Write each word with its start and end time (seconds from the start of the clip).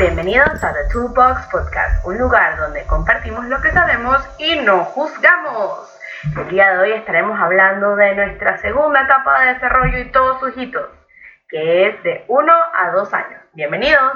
Bienvenidos 0.00 0.64
a 0.64 0.72
The 0.72 0.88
Toolbox 0.90 1.46
Podcast, 1.48 2.06
un 2.06 2.16
lugar 2.16 2.56
donde 2.56 2.86
compartimos 2.86 3.44
lo 3.44 3.60
que 3.60 3.70
sabemos 3.70 4.16
y 4.38 4.56
no 4.60 4.82
juzgamos. 4.86 5.94
El 6.38 6.48
día 6.48 6.72
de 6.72 6.78
hoy 6.78 6.92
estaremos 6.92 7.38
hablando 7.38 7.94
de 7.96 8.14
nuestra 8.14 8.56
segunda 8.56 9.02
etapa 9.02 9.42
de 9.42 9.54
desarrollo 9.54 9.98
y 9.98 10.10
todos 10.10 10.40
sus 10.40 10.56
hitos, 10.56 10.88
que 11.50 11.88
es 11.88 12.02
de 12.02 12.24
1 12.28 12.52
a 12.74 12.90
2 12.92 13.12
años. 13.12 13.42
Bienvenidos. 13.52 14.14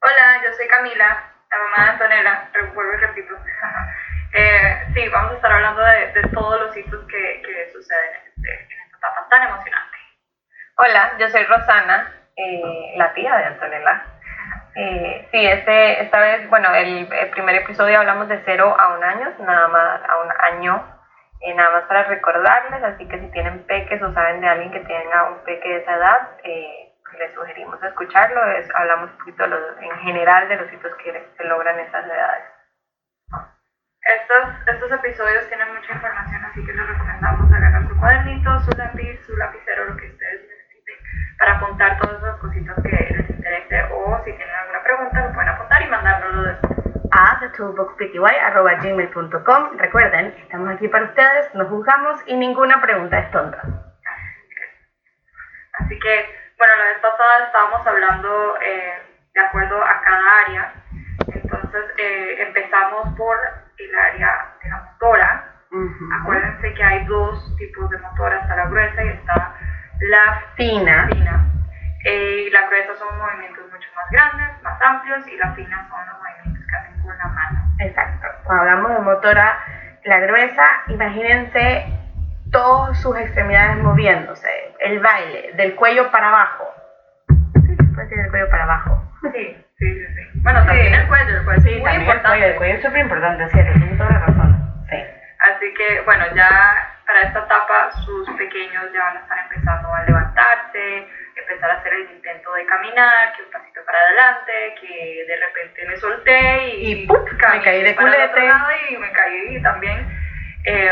Hola, 0.00 0.42
yo 0.42 0.52
soy 0.54 0.66
Camila, 0.66 1.32
la 1.48 1.58
mamá 1.58 1.84
de 1.84 1.90
Antonella, 1.90 2.50
vuelvo 2.74 2.94
y 2.94 2.96
repito. 2.96 3.36
eh, 4.32 4.82
sí, 4.94 5.08
vamos 5.10 5.30
a 5.30 5.36
estar 5.36 5.52
hablando 5.52 5.80
de, 5.80 6.12
de 6.12 6.22
todos 6.30 6.60
los 6.60 6.76
hitos 6.76 7.06
que, 7.06 7.42
que 7.46 7.70
suceden 7.72 8.14
en, 8.16 8.32
este, 8.34 8.74
en, 8.74 8.80
esta 8.80 8.98
etapa 8.98 9.28
tan 9.30 9.42
emocionante. 9.44 9.96
Hola, 10.76 11.12
yo 11.20 11.28
soy 11.28 11.44
Rosana, 11.44 12.12
eh, 12.34 12.94
la 12.96 13.14
tía 13.14 13.36
de 13.36 13.44
Antonella. 13.44 14.17
Eh, 14.74 15.28
sí, 15.30 15.44
este, 15.44 16.02
esta 16.02 16.20
vez, 16.20 16.48
bueno, 16.48 16.72
el, 16.74 17.12
el, 17.12 17.30
primer 17.30 17.56
episodio 17.56 17.98
hablamos 17.98 18.28
de 18.28 18.40
0 18.44 18.76
a 18.78 18.96
un 18.96 19.02
año, 19.02 19.34
nada 19.40 19.68
más 19.68 20.00
a 20.08 20.18
un 20.18 20.30
año, 20.38 20.98
eh, 21.40 21.54
nada 21.54 21.70
más 21.72 21.84
para 21.84 22.04
recordarles, 22.04 22.82
así 22.84 23.08
que 23.08 23.18
si 23.18 23.30
tienen 23.32 23.64
peques 23.66 24.00
o 24.02 24.12
saben 24.12 24.40
de 24.40 24.48
alguien 24.48 24.70
que 24.70 24.80
tenga 24.80 25.30
un 25.30 25.38
peque 25.44 25.68
de 25.68 25.76
esa 25.78 25.96
edad, 25.96 26.28
eh, 26.44 26.88
les 27.18 27.34
sugerimos 27.34 27.82
escucharlo, 27.82 28.44
es, 28.52 28.68
hablamos 28.74 29.10
un 29.10 29.18
poquito 29.18 29.46
los, 29.46 29.60
en 29.80 29.98
general 29.98 30.48
de 30.48 30.56
los 30.56 30.72
hitos 30.72 30.94
que 30.96 31.28
se 31.36 31.44
logran 31.44 31.78
esas 31.80 32.04
edades. 32.04 32.44
Estos, 34.02 34.68
estos 34.68 34.92
episodios 34.92 35.48
tienen 35.48 35.74
mucha 35.74 35.92
información, 35.92 36.44
así 36.44 36.64
que 36.64 36.72
les 36.72 36.86
recomendamos 36.86 37.52
agarrar 37.52 37.88
su 37.88 37.98
cuadernito, 37.98 38.60
su 38.60 38.70
lápiz, 38.78 39.20
su 39.26 39.36
lapicero, 39.36 39.84
lo 39.86 39.96
que 39.96 40.06
ustedes 40.06 40.47
para 41.38 41.52
apuntar 41.52 41.96
todas 41.98 42.18
esas 42.18 42.36
cositas 42.38 42.76
que 42.82 42.90
les 42.90 43.30
interese 43.30 43.84
o 43.92 44.18
si 44.24 44.32
tienen 44.32 44.56
alguna 44.56 44.82
pregunta 44.82 45.24
lo 45.24 45.32
pueden 45.32 45.48
apuntar 45.48 45.80
y 45.82 45.86
mandárnoslo 45.86 46.42
después. 46.42 46.72
A 47.10 47.38
thetoolboxpty.com. 47.40 49.78
Recuerden, 49.78 50.34
estamos 50.42 50.68
aquí 50.68 50.88
para 50.88 51.06
ustedes, 51.06 51.54
no 51.54 51.64
juzgamos 51.66 52.20
y 52.26 52.36
ninguna 52.36 52.82
pregunta 52.82 53.18
es 53.18 53.30
tonta. 53.30 53.62
Así 55.78 55.98
que, 55.98 56.26
bueno, 56.58 56.76
la 56.76 56.84
vez 56.84 56.98
pasada 56.98 57.46
estábamos 57.46 57.86
hablando 57.86 58.58
eh, 58.60 58.92
de 59.32 59.40
acuerdo 59.40 59.82
a 59.82 60.02
cada 60.02 60.40
área. 60.46 60.74
Entonces, 61.32 61.82
eh, 61.96 62.42
empezamos 62.46 63.16
por 63.16 63.38
el 63.78 63.96
área 63.96 64.52
de 64.62 64.68
la 64.68 64.82
motora. 64.82 65.46
Uh 65.70 65.76
-huh. 65.76 66.20
Acuérdense 66.20 66.74
que 66.74 66.82
hay 66.82 67.06
dos 67.06 67.56
tipos 67.56 67.88
de 67.90 67.96
motora, 67.98 68.40
está 68.40 68.56
la 68.56 68.66
gruesa 68.66 69.04
y 69.04 69.08
está 69.08 69.54
la 70.00 70.42
fina. 70.56 71.08
fina. 71.08 71.44
Eh, 72.04 72.48
la 72.52 72.66
gruesa 72.68 72.94
son 72.96 73.18
movimientos 73.18 73.64
mucho 73.70 73.88
más 73.96 74.10
grandes, 74.10 74.62
más 74.62 74.80
amplios 74.82 75.26
y 75.26 75.36
la 75.36 75.52
fina 75.54 75.86
son 75.88 76.06
los 76.06 76.18
movimientos 76.18 76.66
que 76.66 76.76
hacen 76.76 77.02
con 77.02 77.18
la 77.18 77.24
mano. 77.26 77.58
Exacto. 77.80 78.26
Cuando 78.44 78.62
hablamos 78.62 78.92
de 78.92 78.98
motora, 79.00 79.58
la 80.04 80.20
gruesa, 80.20 80.64
imagínense 80.88 81.86
todas 82.50 83.00
sus 83.02 83.16
extremidades 83.18 83.78
moviéndose, 83.82 84.48
el 84.80 85.00
baile, 85.00 85.52
del 85.54 85.74
cuello 85.74 86.10
para 86.10 86.28
abajo. 86.28 86.72
Sí, 87.66 87.76
puede 87.94 88.08
decir 88.08 88.18
del 88.18 88.30
cuello 88.30 88.50
para 88.50 88.64
abajo. 88.64 89.12
Sí, 89.20 89.64
sí, 89.78 89.94
sí. 89.94 90.06
sí. 90.14 90.40
Bueno, 90.40 90.64
también 90.64 90.94
el 90.94 91.08
cuello, 91.08 91.36
el 91.36 91.44
cuello 91.44 91.60
sí, 91.62 91.74
es 91.74 91.80
muy 91.82 91.92
importante. 91.92 92.28
El 92.28 92.38
cuello, 92.38 92.46
el 92.46 92.56
cuello 92.56 92.74
es 92.74 92.82
súper 92.82 93.00
importante, 93.00 93.48
cierto, 93.50 93.72
tienes 93.72 93.98
toda 93.98 94.10
la 94.10 94.18
razón. 94.20 94.84
Sí. 94.88 94.96
Así 95.40 95.74
que, 95.74 96.00
bueno, 96.02 96.24
ya 96.34 96.97
para 97.18 97.28
esta 97.28 97.40
etapa 97.40 97.90
sus 98.04 98.30
pequeños 98.36 98.84
ya 98.92 99.00
van 99.00 99.16
a 99.16 99.20
estar 99.20 99.38
empezando 99.38 99.92
a 99.92 100.04
levantarse, 100.04 101.08
empezar 101.34 101.70
a 101.70 101.74
hacer 101.74 101.92
el 101.92 102.10
intento 102.12 102.52
de 102.52 102.66
caminar, 102.66 103.32
que 103.34 103.42
un 103.42 103.50
pasito 103.50 103.80
para 103.84 103.98
adelante, 103.98 104.74
que 104.80 105.24
de 105.26 105.36
repente 105.36 105.86
me 105.86 105.96
solté 105.96 106.68
y, 106.74 106.92
y 106.92 107.06
¡pup! 107.06 107.28
me 107.30 107.62
caí 107.62 107.82
de 107.82 107.96
culete. 107.96 108.50
y 108.90 108.96
me 108.96 109.12
caí 109.12 109.62
también. 109.62 110.08
Eh, 110.64 110.90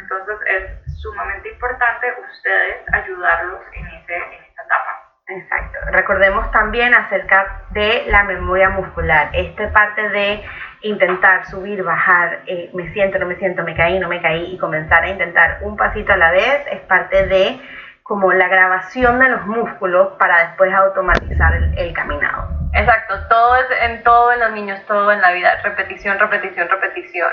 entonces 0.00 0.36
es 0.46 1.00
sumamente 1.02 1.50
importante 1.50 2.06
ustedes 2.30 2.76
ayudarlos 2.94 3.60
en, 3.74 3.86
ese, 3.88 4.16
en 4.16 4.44
esta 4.44 4.62
etapa. 4.62 5.04
Exacto. 5.28 5.78
Recordemos 5.92 6.50
también 6.52 6.94
acerca 6.94 7.60
de 7.70 8.04
la 8.06 8.24
memoria 8.24 8.70
muscular. 8.70 9.28
Esta 9.34 9.70
parte 9.72 10.08
de 10.08 10.42
intentar 10.82 11.46
subir, 11.46 11.82
bajar, 11.82 12.40
eh, 12.46 12.70
me 12.74 12.92
siento, 12.92 13.18
no 13.18 13.26
me 13.26 13.36
siento, 13.36 13.62
me 13.62 13.74
caí, 13.74 13.98
no 13.98 14.08
me 14.08 14.20
caí 14.22 14.54
y 14.54 14.58
comenzar 14.58 15.02
a 15.04 15.10
intentar 15.10 15.58
un 15.62 15.76
pasito 15.76 16.12
a 16.12 16.16
la 16.16 16.30
vez 16.30 16.66
es 16.70 16.80
parte 16.82 17.26
de 17.26 17.60
como 18.08 18.32
la 18.32 18.48
grabación 18.48 19.18
de 19.18 19.28
los 19.28 19.44
músculos 19.46 20.14
para 20.18 20.46
después 20.46 20.72
automatizar 20.72 21.54
el, 21.76 21.92
caminado. 21.92 22.48
Exacto, 22.72 23.14
todo 23.28 23.56
es 23.56 23.66
en 23.82 24.02
todo 24.02 24.32
en 24.32 24.40
los 24.40 24.52
niños, 24.52 24.80
todo 24.86 25.12
en 25.12 25.20
la 25.20 25.30
vida, 25.32 25.60
repetición, 25.62 26.18
repetición, 26.18 26.68
repetición. 26.70 27.32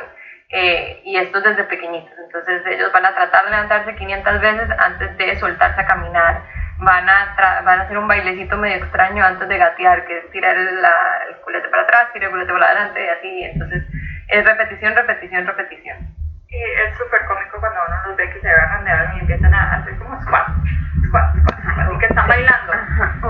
Eh, 0.50 1.02
y 1.06 1.16
esto 1.16 1.40
desde 1.42 1.64
pequeñitos. 1.64 2.12
Entonces 2.26 2.62
ellos 2.68 2.92
van 2.92 3.06
a 3.06 3.16
tratar 3.16 3.46
de 3.46 3.52
levantarse 3.52 3.96
500 3.96 4.42
veces 4.42 4.70
antes 4.78 5.18
de 5.18 5.40
soltarse 5.40 5.80
a 5.80 5.86
caminar. 5.88 6.44
Van 6.78 7.10
a, 7.10 7.62
van 7.64 7.80
a 7.80 7.84
hacer 7.84 7.98
un 7.98 8.08
bailecito 8.08 8.58
medio 8.58 8.78
extraño 8.78 9.24
antes 9.24 9.48
de 9.48 9.58
gatear, 9.58 10.06
que 10.06 10.18
es 10.18 10.30
tirar 10.32 10.56
la, 10.58 10.94
el 11.30 11.38
culete 11.38 11.70
para 11.70 11.84
atrás, 11.84 12.12
tirar 12.12 12.28
el 12.28 12.32
culete 12.32 12.52
para 12.52 12.66
adelante 12.66 13.06
y 13.06 13.10
así. 13.10 13.44
Entonces 13.44 13.84
es 14.28 14.46
repetición, 14.46 14.96
repetición, 14.96 15.48
repetición. 15.48 15.98
Y 16.50 16.58
es 16.58 16.98
súper 16.98 17.26
cómico 17.26 17.60
cuando 17.60 17.80
uno 17.88 17.96
los 18.08 18.18
ve 18.18 18.30
que 18.30 18.42
se 18.42 18.50
agarran 18.50 18.86
de 18.86 18.92
algo 18.92 19.18
y 19.18 19.20
empiezan 19.22 19.54
a 19.54 19.76
hacer 19.76 19.98
como 19.98 20.22
squats, 20.22 20.52
squats, 21.08 21.40
squats, 21.40 21.80
así 21.80 21.98
que 21.98 22.06
están 22.06 22.28
bailando. 22.28 22.74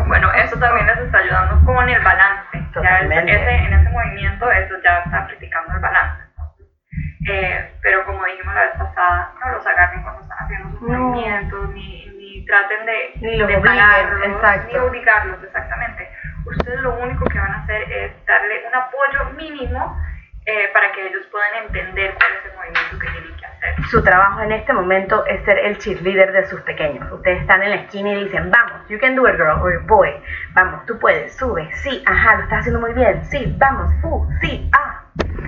Bueno, 0.08 0.32
eso 0.34 0.60
también 0.60 0.86
les 0.86 0.98
está 1.00 1.18
ayudando 1.20 1.66
con 1.66 1.90
el 1.90 2.02
balance. 2.04 2.64
Ya 2.84 3.00
ese, 3.00 3.50
en 3.50 3.74
ese 3.74 3.90
movimiento, 3.90 4.52
eso 4.52 4.76
ya 4.84 5.00
está 5.00 5.26
practicando 5.28 5.74
el 5.74 5.80
balance. 5.80 6.24
Eh, 7.28 7.74
pero 7.82 8.06
como 8.06 8.24
dijimos 8.26 8.54
la 8.54 8.62
vez 8.62 8.78
pasada, 8.78 9.34
no 9.40 9.52
los 9.54 9.66
agarren 9.66 10.04
cuando 10.04 10.22
están 10.22 10.38
haciendo 10.40 10.70
sus 10.78 10.90
no. 10.90 11.00
movimientos, 11.00 11.70
ni, 11.70 12.06
ni 12.36 12.46
traten 12.46 12.86
de, 12.86 13.12
ni 13.22 13.38
los 13.38 13.48
de 13.48 13.58
pararlos, 13.60 14.26
exacto. 14.26 14.68
ni 14.68 14.78
obligarlos, 14.78 15.44
exactamente. 15.44 16.10
Ustedes 16.46 16.80
lo 16.82 16.96
único 17.00 17.26
que 17.26 17.40
van 17.40 17.52
a 17.52 17.64
hacer 17.64 17.82
es 17.92 18.12
darle 18.26 18.68
un 18.68 18.76
apoyo 18.76 19.32
mínimo 19.38 19.98
eh, 20.46 20.70
para 20.74 20.92
que 20.92 21.08
ellos 21.08 21.26
puedan 21.32 21.66
entender 21.66 22.14
cuál 22.16 22.32
es 22.34 22.46
el 22.46 22.56
movimiento 22.56 23.00
que 23.00 23.08
tienen 23.08 23.38
que 23.38 23.46
hacer. 23.46 23.86
Su 23.90 24.04
trabajo 24.04 24.42
en 24.42 24.52
este 24.52 24.74
momento 24.74 25.26
es 25.26 25.44
ser 25.44 25.58
el 25.60 25.78
cheerleader 25.78 26.32
de 26.32 26.46
sus 26.46 26.62
pequeños. 26.62 27.12
Ustedes 27.12 27.42
están 27.42 27.64
en 27.64 27.72
la 27.72 27.76
esquina 27.78 28.12
y 28.12 28.26
dicen, 28.26 28.52
vamos, 28.52 28.88
you 28.88 29.00
can 29.00 29.16
do 29.16 29.28
it 29.28 29.36
girl 29.38 29.60
or 29.62 29.82
boy, 29.86 30.12
vamos, 30.54 30.86
tú 30.86 31.00
puedes, 31.00 31.36
sube, 31.36 31.70
sí, 31.78 32.04
ajá, 32.06 32.36
lo 32.36 32.44
estás 32.44 32.60
haciendo 32.60 32.80
muy 32.80 32.94
bien, 32.94 33.24
sí, 33.26 33.56
vamos, 33.58 33.92
uh, 34.04 34.28
sí, 34.42 34.70
ah. 34.74 35.02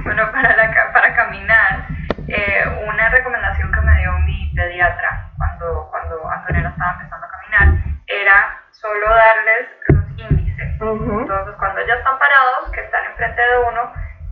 Bueno, 0.04 0.32
para, 0.32 0.56
la, 0.56 0.94
para 0.94 1.16
caminar, 1.16 1.88
eh, 2.28 2.64
una 2.88 3.10
recomendación 3.10 3.72
que 3.72 3.82
me 3.82 4.00
dio 4.00 4.12
mi 4.20 4.52
pediatra 4.56 5.32
cuando, 5.38 5.88
cuando 5.92 6.30
Antonella 6.30 6.70
estaba 6.70 6.92
empezando 6.94 7.26
a 7.26 7.30
caminar 7.30 7.84
era 8.08 8.62
solo 8.72 9.10
darles 9.10 9.68
los 9.90 10.32
índices. 10.32 10.82
Uh 10.82 10.86
-huh. 10.86 11.22
Entonces, 11.22 11.56
cuando 11.58 11.86
ya 11.86 11.96
están 11.96 12.20
parados, 12.20 12.72
que 12.72 12.82
están 12.82 13.06
enfrente 13.06 13.42
de 13.42 13.47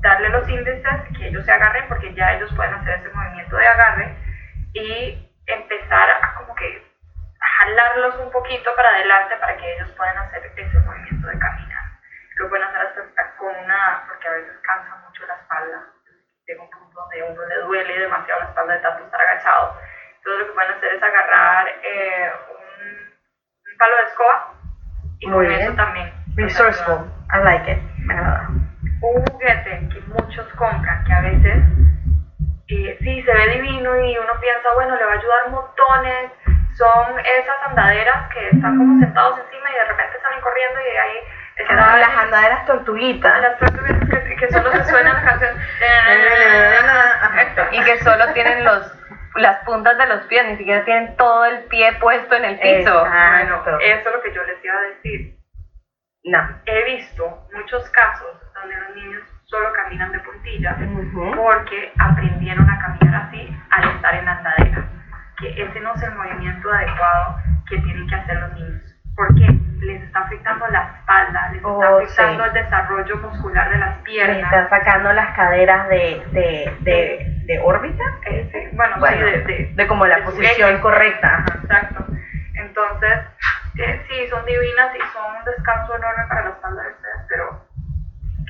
darle 0.05 0.29
los 0.29 0.47
índices, 0.47 1.01
que 1.17 1.27
ellos 1.27 1.43
se 1.45 1.51
agarren, 1.51 1.87
porque 1.87 2.13
ya 2.13 2.33
ellos 2.33 2.53
pueden 2.55 2.73
hacer 2.75 2.99
ese 2.99 3.09
movimiento 3.09 3.57
de 3.57 3.67
agarre 3.67 4.15
y 4.73 5.31
empezar 5.47 6.09
a 6.11 6.35
como 6.35 6.53
que 6.55 6.83
jalarlos 7.39 8.15
un 8.19 8.31
poquito 8.31 8.69
para 8.75 8.89
adelante 8.89 9.35
para 9.37 9.57
que 9.57 9.73
ellos 9.75 9.91
puedan 9.97 10.17
hacer 10.17 10.51
ese 10.55 10.79
movimiento 10.79 11.27
de 11.27 11.39
caminar. 11.39 11.83
Lo 12.35 12.49
pueden 12.49 12.67
hacer 12.67 12.81
hasta 12.81 13.37
con 13.37 13.55
una, 13.55 14.03
porque 14.07 14.27
a 14.27 14.31
veces 14.31 14.53
cansa 14.61 14.95
mucho 15.07 15.25
la 15.25 15.35
espalda. 15.35 15.83
Llega 16.45 16.61
un 16.61 16.69
punto 16.69 16.99
donde 17.01 17.21
a 17.21 17.25
uno 17.25 17.45
le 17.47 17.55
duele 17.61 17.99
demasiado 17.99 18.41
la 18.41 18.45
espalda 18.47 18.73
de 18.73 18.79
tanto 18.81 19.05
estar 19.05 19.21
agachado. 19.21 19.79
Entonces 20.17 20.39
lo 20.39 20.47
que 20.47 20.53
pueden 20.53 20.71
hacer 20.71 20.93
es 20.93 21.03
agarrar 21.03 21.67
eh, 21.83 22.31
un, 22.49 23.71
un, 23.71 23.77
palo 23.77 23.95
de 23.95 24.03
escoba 24.03 24.53
y 25.19 25.27
Muy 25.27 25.33
con 25.33 25.47
bien. 25.47 25.61
eso 25.61 25.75
también. 25.75 26.13
Resourceful, 26.35 27.11
I 27.33 27.43
like 27.43 27.71
it. 27.71 27.79
Me 28.05 28.13
agrada. 28.13 28.49
Un 29.01 29.25
juguete 29.25 29.75
muchos 30.19 30.47
compran, 30.53 31.03
que 31.03 31.13
a 31.13 31.21
veces 31.21 31.63
eh, 32.67 32.97
sí 32.99 33.21
se 33.21 33.33
ve 33.33 33.49
divino 33.49 33.99
y 34.01 34.17
uno 34.17 34.33
piensa, 34.39 34.69
bueno, 34.75 34.95
le 34.95 35.05
va 35.05 35.11
a 35.11 35.17
ayudar 35.17 35.49
montones. 35.49 36.31
Son 36.77 37.19
esas 37.19 37.55
andaderas 37.69 38.29
que 38.33 38.49
están 38.49 38.77
como 38.77 38.99
sentados 38.99 39.39
encima 39.39 39.71
y 39.71 39.75
de 39.75 39.85
repente 39.85 40.19
salen 40.21 40.41
corriendo 40.41 40.79
y 40.81 40.97
ahí 40.97 41.17
Ah, 41.69 41.97
las 41.97 42.17
andaderas 42.17 42.65
tortuguitas. 42.65 43.41
Las 43.41 43.59
tortuguitas 43.59 44.09
que, 44.09 44.35
que 44.35 44.51
solo 44.51 44.71
se 44.71 44.83
suenan 44.85 45.13
las 45.13 45.23
canciones. 45.23 45.57
y 47.71 47.83
que 47.83 47.99
solo 47.99 48.33
tienen 48.33 48.63
los 48.63 48.91
las 49.35 49.65
puntas 49.65 49.97
de 49.97 50.07
los 50.07 50.21
pies, 50.27 50.45
ni 50.47 50.55
siquiera 50.55 50.85
tienen 50.85 51.17
todo 51.17 51.43
el 51.43 51.65
pie 51.65 51.91
puesto 51.99 52.35
en 52.35 52.45
el 52.45 52.59
piso. 52.59 53.01
Bueno, 53.01 53.61
eso 53.81 54.09
es 54.09 54.15
lo 54.15 54.21
que 54.21 54.33
yo 54.33 54.41
les 54.43 54.63
iba 54.63 54.73
a 54.73 54.81
decir. 54.81 55.37
No. 56.23 56.61
He 56.65 56.83
visto 56.85 57.45
muchos 57.53 57.89
casos 57.89 58.37
donde 58.53 58.77
los 58.77 58.95
niños 58.95 59.23
solo 59.45 59.71
caminan 59.73 60.11
de 60.11 60.19
puntillas 60.19 60.77
Uh 60.79 60.81
-huh. 60.81 61.35
porque 61.35 61.91
aprendieron 61.99 62.69
a 62.69 62.77
caminar 62.79 63.23
así 63.27 63.57
al 63.71 63.89
estar 63.95 64.15
en 64.15 64.25
la 64.25 64.31
andadera. 64.33 64.85
Que 65.37 65.61
ese 65.63 65.79
no 65.81 65.93
es 65.93 66.01
el 66.03 66.15
movimiento 66.15 66.71
adecuado 66.71 67.37
que 67.69 67.77
tienen 67.79 68.07
que 68.07 68.15
hacer 68.15 68.39
los 68.39 68.53
niños. 68.53 68.81
¿Por 69.15 69.27
qué? 69.35 69.47
les 69.81 70.01
está 70.03 70.19
afectando 70.21 70.65
la 70.67 70.81
espalda, 70.99 71.47
les 71.49 71.57
está 71.57 71.67
Oh, 71.67 71.97
afectando 71.99 72.43
sí. 72.43 72.47
el 72.49 72.53
desarrollo 72.63 73.17
muscular 73.17 73.69
de 73.69 73.77
las 73.77 73.97
piernas. 73.99 74.37
están 74.51 74.69
sacando 74.69 75.13
las 75.13 75.35
caderas 75.35 75.89
de, 75.89 76.25
de, 76.31 76.73
de, 76.79 77.43
de 77.45 77.59
órbita. 77.59 78.03
Eh, 78.25 78.49
sí, 78.51 78.75
bueno, 78.75 78.95
Bueno, 78.99 79.17
sí, 79.27 79.31
de, 79.43 79.73
de, 79.75 79.87
como 79.87 80.07
la 80.07 80.23
posición 80.23 80.79
correcta. 80.79 81.27
Ajá, 81.37 81.59
Exacto. 81.61 82.05
Entonces, 82.55 83.13
eh, 83.77 84.01
sí, 84.09 84.27
son 84.29 84.43
divinas 84.45 84.89
y 84.95 84.99
son 85.13 85.35
un 85.37 85.43
descanso 85.45 85.95
enorme 85.97 86.23
para 86.29 86.43
la 86.45 86.49
espalda 86.51 86.81
de 86.83 86.89
ustedes, 86.91 87.25
pero 87.29 87.64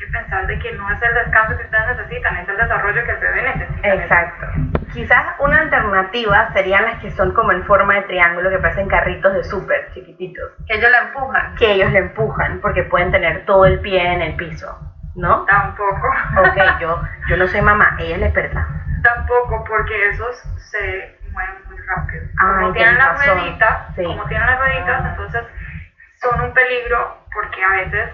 que 0.05 0.11
pensar 0.11 0.47
de 0.47 0.59
que 0.59 0.71
no 0.73 0.89
es 0.91 1.01
el 1.01 1.13
descanso 1.13 1.57
que 1.57 1.63
ustedes 1.63 1.97
necesitan, 1.97 2.37
es 2.37 2.49
el 2.49 2.57
desarrollo 2.57 3.03
que 3.03 3.11
el 3.11 3.17
bebé 3.17 3.41
necesita. 3.55 3.93
Exacto. 3.93 4.47
Quizás 4.93 5.25
una 5.39 5.59
alternativa 5.61 6.51
serían 6.53 6.85
las 6.85 6.99
que 7.01 7.11
son 7.11 7.33
como 7.33 7.51
en 7.51 7.63
forma 7.65 7.95
de 7.95 8.01
triángulo, 8.03 8.49
que 8.49 8.59
parecen 8.59 8.87
carritos 8.87 9.33
de 9.33 9.43
súper 9.43 9.91
chiquititos, 9.93 10.51
Que 10.67 10.75
ellos 10.75 10.91
la 10.91 10.99
empujan. 11.09 11.55
que 11.55 11.71
ellos 11.73 11.91
le 11.91 11.99
empujan 11.99 12.59
porque 12.61 12.83
pueden 12.83 13.11
tener 13.11 13.45
todo 13.45 13.65
el 13.65 13.79
pie 13.81 14.13
en 14.13 14.21
el 14.21 14.35
piso, 14.35 14.67
¿no? 15.15 15.45
Tampoco. 15.45 16.07
Ok, 16.39 16.79
yo, 16.79 17.01
yo 17.27 17.37
no 17.37 17.47
soy 17.47 17.61
mamá, 17.61 17.95
ella 17.99 18.15
es 18.15 18.19
la 18.21 18.25
experta. 18.27 18.67
Tampoco, 19.03 19.63
porque 19.65 20.09
esos 20.09 20.35
se 20.71 21.17
mueven 21.31 21.55
muy 21.67 21.77
rápido. 21.77 22.23
Ay, 22.39 22.55
Como 22.61 22.73
tienen 22.73 22.97
las 22.97 23.25
rueditas, 23.27 23.95
Sí. 23.95 24.03
como 24.03 24.25
tienen 24.25 24.47
las 24.47 24.59
rueditas, 24.59 25.01
Ah. 25.03 25.07
entonces 25.09 25.43
son 26.21 26.41
un 26.41 26.53
peligro 26.53 27.17
porque 27.33 27.63
a 27.63 27.71
veces 27.71 28.09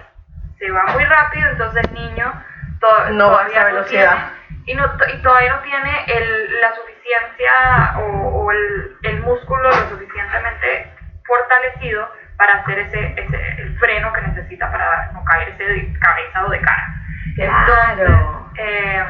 se 0.62 0.70
va 0.70 0.84
muy 0.86 1.04
rápido, 1.04 1.48
entonces 1.50 1.82
el 1.88 1.94
niño 1.94 2.32
to- 2.80 3.10
No 3.10 3.30
va 3.32 3.42
a 3.42 3.46
todavía 3.46 3.52
esa 3.52 3.60
no 3.60 3.66
velocidad. 3.66 4.10
tiene- 4.12 4.62
y, 4.66 4.74
no, 4.74 4.84
y 5.12 5.22
todavía 5.22 5.54
no 5.56 5.60
tiene 5.62 6.04
el, 6.06 6.60
la 6.60 6.72
suficiencia 6.72 7.94
o, 7.96 8.02
o 8.44 8.52
el, 8.52 8.96
el 9.02 9.20
músculo 9.22 9.70
lo 9.70 9.88
suficientemente 9.88 10.88
fortalecido 11.26 12.08
para 12.36 12.54
hacer 12.54 12.78
ese, 12.78 13.14
ese 13.16 13.60
el 13.60 13.76
freno 13.78 14.12
que 14.12 14.20
necesita 14.22 14.70
para 14.70 15.10
no 15.12 15.24
caerse 15.24 15.64
de 15.64 15.92
cabeza 15.98 16.44
o 16.46 16.50
de 16.50 16.60
cara. 16.60 16.86
Claro. 17.34 18.02
Entonces, 18.02 18.18
eh, 18.58 19.04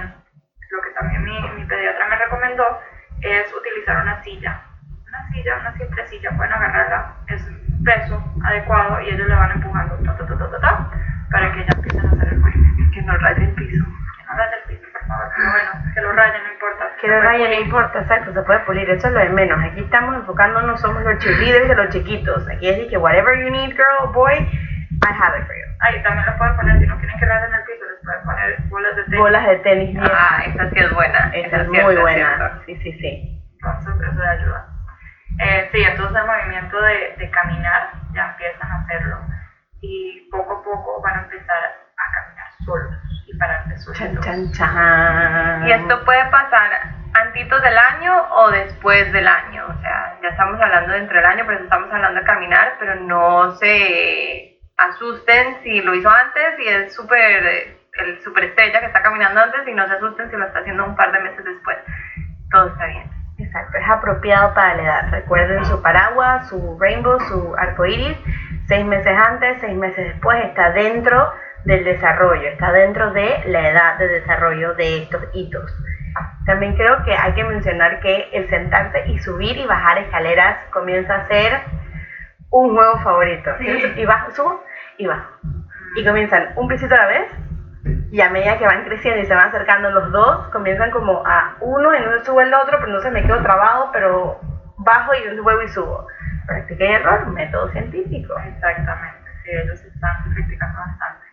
lo 0.70 0.80
que 0.80 0.90
también 0.90 1.22
mi, 1.22 1.38
mi 1.50 1.64
pediatra 1.66 2.06
me 2.06 2.16
recomendó 2.16 2.78
es 3.20 3.52
utilizar 3.52 4.00
una 4.02 4.22
silla. 4.22 4.58
Una 5.06 5.30
silla, 5.30 5.56
una 5.60 5.72
simple 5.76 6.06
silla, 6.06 6.30
pueden 6.34 6.52
agarrarla, 6.54 7.12
es 7.28 7.46
peso 7.84 8.22
adecuado 8.44 9.00
y 9.02 9.08
ellos 9.10 9.28
le 9.28 9.34
van 9.34 9.50
empujando 9.50 9.96
ta, 9.96 10.16
ta, 10.16 10.60
ta, 10.60 10.88
para 11.32 11.52
que 11.52 11.60
ya 11.64 11.72
empiecen 11.74 12.06
a 12.06 12.10
hacer 12.12 12.28
el 12.28 12.38
movimiento. 12.38 12.82
Que 12.94 13.02
no 13.02 13.16
raye 13.16 13.44
el 13.44 13.54
piso. 13.54 13.84
Que 13.84 14.24
no 14.28 14.34
rayen 14.36 14.54
el 14.58 14.64
piso, 14.68 14.88
por 14.92 15.06
favor, 15.08 15.30
pero 15.36 15.50
bueno, 15.50 15.70
que 15.94 16.00
lo 16.00 16.12
rayen, 16.12 16.42
no 16.44 16.52
importa. 16.52 16.84
Que 17.00 17.08
lo 17.08 17.20
raye 17.22 17.48
no 17.48 17.64
importa, 17.64 17.98
exacto, 18.00 18.32
se 18.32 18.42
puede 18.42 18.60
pulir, 18.60 18.88
eso 18.90 19.06
es 19.08 19.12
lo 19.12 19.18
de 19.20 19.28
menos. 19.30 19.58
Aquí 19.64 19.80
estamos 19.80 20.14
enfocándonos, 20.16 20.80
somos 20.80 21.02
los 21.02 21.18
cheerleaders 21.18 21.68
de 21.68 21.74
los 21.74 21.88
chiquitos. 21.90 22.48
Aquí 22.48 22.68
es 22.68 22.88
que 22.88 22.96
whatever 22.98 23.36
you 23.42 23.50
need, 23.50 23.70
girl, 23.76 24.12
boy, 24.12 24.34
I 24.34 25.08
have 25.18 25.36
it 25.38 25.46
for 25.46 25.56
you. 25.56 25.66
Ahí 25.80 26.00
también 26.02 26.24
les 26.26 26.36
pueden 26.36 26.54
poner, 26.56 26.78
si 26.78 26.86
no 26.86 26.96
quieren 26.98 27.18
que 27.18 27.26
rayen 27.26 27.54
el 27.54 27.64
piso, 27.64 27.84
les 27.90 28.00
pueden 28.04 28.22
poner 28.24 28.56
bolas 28.68 28.96
de 28.96 29.02
tenis. 29.04 29.18
Bolas 29.18 29.46
de 29.46 29.56
tenis 29.56 29.90
bien. 29.94 30.10
Ah, 30.12 30.42
esa 30.46 30.70
sí 30.70 30.78
es 30.78 30.92
buena. 30.94 31.18
Esa 31.34 31.56
es 31.62 31.70
cierto, 31.70 31.70
muy 31.70 31.94
es 31.94 32.00
buena. 32.00 32.36
cierto. 32.36 32.62
Sí, 32.66 32.76
sí, 32.82 32.92
sí. 33.00 33.42
Entonces, 33.54 33.94
eso 34.12 34.20
le 34.22 34.28
ayuda. 34.28 34.66
Eh, 35.40 35.68
sí, 35.72 35.82
entonces 35.82 36.16
el 36.16 36.26
movimiento 36.26 36.80
de, 36.82 37.14
de 37.18 37.30
caminar 37.30 37.90
ya 38.12 38.30
empiezan 38.30 38.70
a 38.70 38.82
hacerlo 38.82 39.18
y 39.82 40.28
poco 40.30 40.54
a 40.54 40.62
poco 40.62 41.00
van 41.02 41.16
a 41.18 41.22
empezar 41.24 41.56
a 41.98 42.12
caminar 42.14 42.46
solos 42.64 42.96
y 43.26 43.36
pararse 43.36 43.74
Chan, 43.74 44.14
solitos. 44.14 44.24
chan, 44.24 44.52
chan. 44.52 45.68
¿Y 45.68 45.72
esto 45.72 46.04
puede 46.04 46.24
pasar 46.30 46.70
antitos 47.14 47.60
del 47.62 47.76
año 47.76 48.14
o 48.30 48.50
después 48.50 49.12
del 49.12 49.26
año? 49.26 49.66
O 49.68 49.80
sea, 49.82 50.18
ya 50.22 50.28
estamos 50.28 50.60
hablando 50.60 50.92
de 50.92 50.98
entre 50.98 51.18
el 51.18 51.26
año, 51.26 51.44
pero 51.46 51.58
estamos 51.64 51.92
hablando 51.92 52.20
de 52.20 52.26
caminar, 52.26 52.74
pero 52.78 52.94
no 52.94 53.50
se 53.56 54.60
asusten 54.76 55.62
si 55.62 55.82
lo 55.82 55.94
hizo 55.94 56.08
antes 56.08 56.58
y 56.60 56.68
es 56.68 56.94
súper 56.94 57.76
el 57.94 58.22
super 58.22 58.44
estrella 58.44 58.80
que 58.80 58.86
está 58.86 59.02
caminando 59.02 59.40
antes 59.42 59.66
y 59.68 59.74
no 59.74 59.86
se 59.86 59.94
asusten 59.94 60.30
si 60.30 60.36
lo 60.36 60.46
está 60.46 60.60
haciendo 60.60 60.84
un 60.84 60.96
par 60.96 61.12
de 61.12 61.20
meses 61.20 61.44
después. 61.44 61.76
Todo 62.50 62.68
está 62.68 62.86
bien. 62.86 63.10
Exacto, 63.38 63.76
es 63.78 63.90
apropiado 63.90 64.54
para 64.54 64.74
la 64.76 64.82
edad. 64.82 65.10
Recuerden 65.10 65.64
su 65.64 65.82
paraguas, 65.82 66.48
su 66.48 66.78
rainbow, 66.80 67.18
su 67.20 67.54
arco 67.58 67.84
iris. 67.84 68.16
Seis 68.72 68.86
meses 68.86 69.14
antes, 69.14 69.58
seis 69.60 69.76
meses 69.76 70.14
después, 70.14 70.42
está 70.46 70.70
dentro 70.70 71.30
del 71.66 71.84
desarrollo, 71.84 72.48
está 72.48 72.72
dentro 72.72 73.10
de 73.10 73.42
la 73.44 73.68
edad 73.68 73.98
de 73.98 74.08
desarrollo 74.08 74.72
de 74.72 75.02
estos 75.02 75.22
hitos. 75.34 75.70
También 76.46 76.74
creo 76.74 77.04
que 77.04 77.14
hay 77.14 77.34
que 77.34 77.44
mencionar 77.44 78.00
que 78.00 78.30
el 78.32 78.48
sentarse 78.48 79.10
y 79.10 79.18
subir 79.18 79.58
y 79.58 79.66
bajar 79.66 79.98
escaleras 79.98 80.56
comienza 80.70 81.16
a 81.16 81.26
ser 81.26 81.60
un 82.48 82.74
juego 82.74 82.98
favorito. 83.00 83.50
Y 83.94 84.06
bajo, 84.06 84.30
subo 84.30 84.64
y 84.96 85.06
bajo. 85.06 85.36
Y 85.94 86.02
comienzan 86.06 86.54
un 86.56 86.66
pisito 86.66 86.94
a 86.94 86.98
la 86.98 87.06
vez 87.08 87.30
y 88.10 88.22
a 88.22 88.30
medida 88.30 88.56
que 88.56 88.64
van 88.64 88.84
creciendo 88.84 89.20
y 89.20 89.26
se 89.26 89.34
van 89.34 89.48
acercando 89.48 89.90
los 89.90 90.10
dos, 90.12 90.48
comienzan 90.48 90.90
como 90.92 91.22
a 91.26 91.56
uno 91.60 91.94
y 91.94 92.00
no 92.00 92.24
sube 92.24 92.44
el 92.44 92.54
otro, 92.54 92.78
pero 92.78 92.86
entonces 92.86 93.12
me 93.12 93.22
quedo 93.22 93.42
trabado, 93.42 93.90
pero 93.92 94.40
bajo 94.78 95.12
y 95.12 95.38
vuelvo 95.40 95.60
y 95.60 95.68
subo. 95.68 96.06
Práctica 96.46 96.84
y 96.84 96.92
error, 96.92 97.26
método 97.28 97.68
científico. 97.70 98.34
Exactamente, 98.38 99.30
sí, 99.44 99.50
ellos 99.52 99.80
están 99.84 100.24
practicando 100.34 100.78
bastante. 100.78 101.26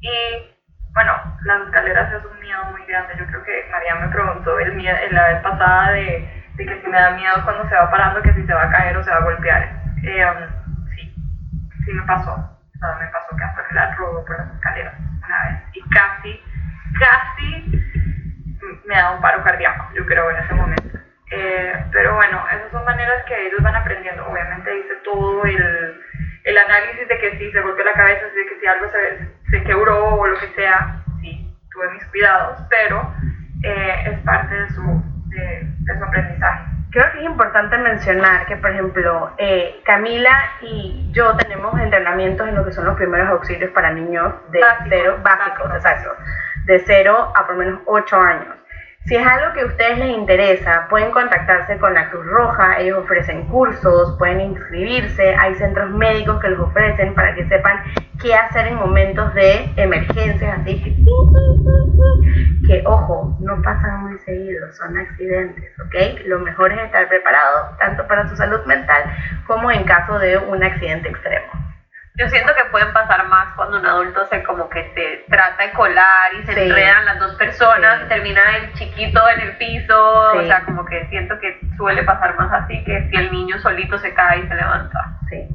Y 0.00 0.56
bueno, 0.92 1.12
las 1.44 1.62
escaleras 1.66 2.12
es 2.12 2.24
un 2.24 2.40
miedo 2.40 2.64
muy 2.70 2.84
grande. 2.86 3.14
Yo 3.18 3.26
creo 3.26 3.42
que 3.42 3.68
María 3.70 3.94
me 3.96 4.08
preguntó 4.08 4.58
el 4.58 4.74
miedo, 4.74 4.96
la 5.10 5.28
vez 5.28 5.42
pasada 5.42 5.90
de, 5.92 6.44
de 6.54 6.66
que 6.66 6.80
si 6.80 6.88
me 6.88 6.98
da 6.98 7.10
miedo 7.10 7.34
cuando 7.44 7.68
se 7.68 7.74
va 7.74 7.90
parando, 7.90 8.22
que 8.22 8.32
si 8.32 8.46
se 8.46 8.54
va 8.54 8.64
a 8.64 8.70
caer 8.70 8.96
o 8.96 9.02
se 9.02 9.10
va 9.10 9.16
a 9.16 9.24
golpear. 9.24 9.62
Eh, 10.04 10.24
um, 10.24 10.86
sí, 10.94 11.14
sí 11.84 11.92
me 11.92 12.02
pasó. 12.06 12.32
O 12.32 12.78
sea, 12.78 12.96
me 12.98 13.06
pasó 13.08 13.36
que 13.36 13.44
hasta 13.44 13.62
me 13.68 13.74
la 13.74 13.94
rodó 13.94 14.24
por 14.24 14.38
las 14.38 14.54
escaleras 14.54 14.94
una 14.98 15.44
vez. 15.44 15.62
Y 15.74 15.82
casi, 15.90 16.42
casi 16.98 17.82
me 18.86 18.94
da 18.96 19.10
un 19.12 19.20
paro 19.20 19.42
cardíaco, 19.42 19.88
yo 19.94 20.06
creo, 20.06 20.30
en 20.30 20.36
ese 20.36 20.54
momento. 20.54 20.98
Eh, 21.30 21.84
pero 21.92 22.14
bueno, 22.14 22.44
esas 22.52 22.70
son 22.70 22.84
maneras 22.84 23.24
que 23.26 23.46
ellos 23.46 23.60
van 23.62 23.74
aprendiendo. 23.76 24.26
Obviamente 24.26 24.78
hice 24.78 24.94
todo 25.04 25.44
el, 25.44 26.00
el 26.44 26.58
análisis 26.58 27.08
de 27.08 27.18
que 27.18 27.38
si 27.38 27.50
se 27.52 27.60
golpeó 27.60 27.84
la 27.84 27.92
cabeza, 27.92 28.26
de 28.26 28.46
que 28.46 28.60
si 28.60 28.66
algo 28.66 28.86
se, 28.90 29.28
se 29.50 29.64
quebró 29.64 30.14
o 30.14 30.26
lo 30.26 30.38
que 30.38 30.48
sea, 30.54 31.02
sí, 31.20 31.52
tuve 31.72 31.90
mis 31.92 32.04
cuidados, 32.06 32.60
pero 32.70 33.12
eh, 33.62 34.04
es 34.06 34.18
parte 34.20 34.54
de 34.54 34.68
su, 34.70 35.02
de, 35.28 35.66
de 35.80 35.98
su 35.98 36.04
aprendizaje. 36.04 36.64
Creo 36.92 37.12
que 37.12 37.18
es 37.18 37.24
importante 37.24 37.76
mencionar 37.78 38.46
que, 38.46 38.56
por 38.56 38.70
ejemplo, 38.70 39.34
eh, 39.36 39.82
Camila 39.84 40.52
y 40.62 41.10
yo 41.12 41.36
tenemos 41.36 41.78
entrenamientos 41.78 42.48
en 42.48 42.54
lo 42.54 42.64
que 42.64 42.72
son 42.72 42.86
los 42.86 42.96
primeros 42.96 43.28
auxilios 43.28 43.70
para 43.72 43.90
niños 43.92 44.32
de 44.50 44.60
Básicos, 44.60 44.86
cero, 44.88 45.18
básicos, 45.22 45.68
básicos. 45.68 45.74
exacto, 45.74 46.16
de 46.64 46.78
0 46.78 47.32
a 47.34 47.46
por 47.46 47.56
lo 47.56 47.64
menos 47.64 47.80
8 47.86 48.16
años. 48.20 48.56
Si 49.06 49.14
es 49.14 49.24
algo 49.24 49.52
que 49.54 49.60
a 49.60 49.66
ustedes 49.66 49.98
les 49.98 50.16
interesa, 50.16 50.88
pueden 50.90 51.12
contactarse 51.12 51.78
con 51.78 51.94
la 51.94 52.10
Cruz 52.10 52.26
Roja, 52.26 52.80
ellos 52.80 52.98
ofrecen 52.98 53.46
cursos, 53.46 54.16
pueden 54.18 54.40
inscribirse, 54.40 55.32
hay 55.36 55.54
centros 55.54 55.90
médicos 55.92 56.40
que 56.40 56.48
los 56.48 56.58
ofrecen 56.58 57.14
para 57.14 57.32
que 57.36 57.46
sepan 57.46 57.84
qué 58.20 58.34
hacer 58.34 58.66
en 58.66 58.74
momentos 58.74 59.32
de 59.34 59.70
emergencias, 59.76 60.58
así 60.58 60.82
que, 60.82 60.96
que 62.66 62.82
ojo, 62.84 63.38
no 63.40 63.62
pasan 63.62 64.08
muy 64.08 64.18
seguido, 64.24 64.72
son 64.72 64.98
accidentes, 64.98 65.72
¿ok? 65.86 66.26
Lo 66.26 66.40
mejor 66.40 66.72
es 66.72 66.80
estar 66.80 67.08
preparado 67.08 67.76
tanto 67.78 68.08
para 68.08 68.28
su 68.28 68.34
salud 68.34 68.64
mental 68.66 69.04
como 69.46 69.70
en 69.70 69.84
caso 69.84 70.18
de 70.18 70.36
un 70.36 70.64
accidente 70.64 71.10
extremo. 71.10 71.65
Yo 72.18 72.26
siento 72.30 72.54
que 72.54 72.64
pueden 72.70 72.92
pasar 72.94 73.26
más 73.28 73.52
cuando 73.56 73.78
un 73.78 73.84
adulto 73.84 74.26
se 74.28 74.42
como 74.42 74.70
que 74.70 74.90
se 74.94 75.24
trata 75.30 75.62
de 75.64 75.72
colar 75.72 76.32
y 76.34 76.46
se 76.46 76.54
Sí. 76.54 76.60
enredan 76.60 77.04
las 77.04 77.18
dos 77.18 77.34
personas 77.34 77.98
Sí. 77.98 78.04
y 78.04 78.08
termina 78.08 78.56
el 78.56 78.72
chiquito 78.72 79.20
en 79.28 79.40
el 79.40 79.56
piso, 79.58 80.32
Sí. 80.32 80.38
o 80.38 80.46
sea, 80.46 80.64
como 80.64 80.84
que 80.86 81.06
siento 81.08 81.38
que 81.38 81.60
suele 81.76 82.02
pasar 82.04 82.34
más 82.36 82.50
así 82.62 82.82
que 82.84 83.08
si 83.10 83.16
el 83.16 83.30
niño 83.30 83.58
solito 83.58 83.98
se 83.98 84.14
cae 84.14 84.38
y 84.40 84.48
se 84.48 84.54
levanta. 84.54 84.98
Sí. 85.28 85.46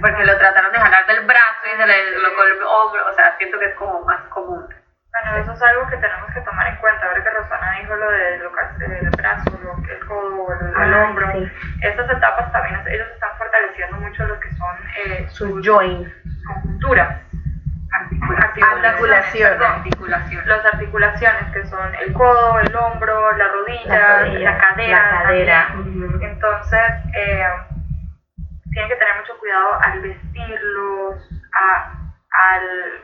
Porque 0.00 0.24
lo 0.24 0.38
trataron 0.38 0.72
de 0.72 0.78
jalar 0.78 1.06
del 1.06 1.26
brazo 1.26 1.66
y 1.66 1.76
se 1.76 1.86
le 1.86 2.14
colocó 2.14 2.42
el 2.44 2.52
hombro, 2.62 3.06
o 3.10 3.14
sea, 3.14 3.36
siento 3.36 3.58
que 3.58 3.66
es 3.66 3.74
como 3.74 4.00
más 4.06 4.22
común. 4.30 4.66
Bueno, 5.12 5.36
eso 5.42 5.52
es 5.52 5.62
algo 5.62 5.88
que 5.88 5.96
tenemos 5.96 6.30
que 6.32 6.40
tomar 6.42 6.66
en 6.68 6.76
cuenta. 6.76 7.06
Ahora 7.06 7.22
que 7.22 7.30
Rosana 7.30 7.78
dijo 7.80 7.96
lo 7.96 8.10
de 8.10 8.38
lo 8.38 8.52
que- 8.52 8.84
el 9.00 9.10
brazo, 9.10 9.58
lo 9.62 9.76
el 9.92 10.06
codo, 10.06 10.52
el, 10.52 10.68
el 10.68 10.94
Ay, 10.94 11.02
hombro, 11.02 11.32
sí. 11.32 11.52
estas 11.82 12.10
etapas 12.10 12.52
también 12.52 12.80
ellos 12.88 13.08
están 13.14 13.36
fortaleciendo 13.36 13.96
mucho 13.98 14.24
lo 14.26 14.38
que 14.40 14.50
son 14.52 14.76
eh, 15.04 15.26
Sus 15.30 15.66
joints. 15.66 16.12
conjunturas, 16.46 17.20
Articulaciones. 17.92 19.60
Articulaciones. 19.60 20.46
las 20.46 20.64
articulaciones 20.64 21.52
que 21.52 21.66
son 21.66 21.94
el 21.96 22.12
codo, 22.12 22.60
el 22.60 22.74
hombro, 22.76 23.32
la 23.36 23.48
rodilla, 23.48 23.88
La 23.88 24.58
cadera. 24.60 25.70
la. 25.74 26.26
Entonces, 26.26 26.80
eh, 27.14 27.44
tienen 28.72 28.88
que 28.90 28.96
tener 28.96 29.16
mucho 29.20 29.36
cuidado 29.38 29.80
al 29.82 30.00
vestirlos, 30.00 31.28
a- 31.52 31.92
al 32.32 33.00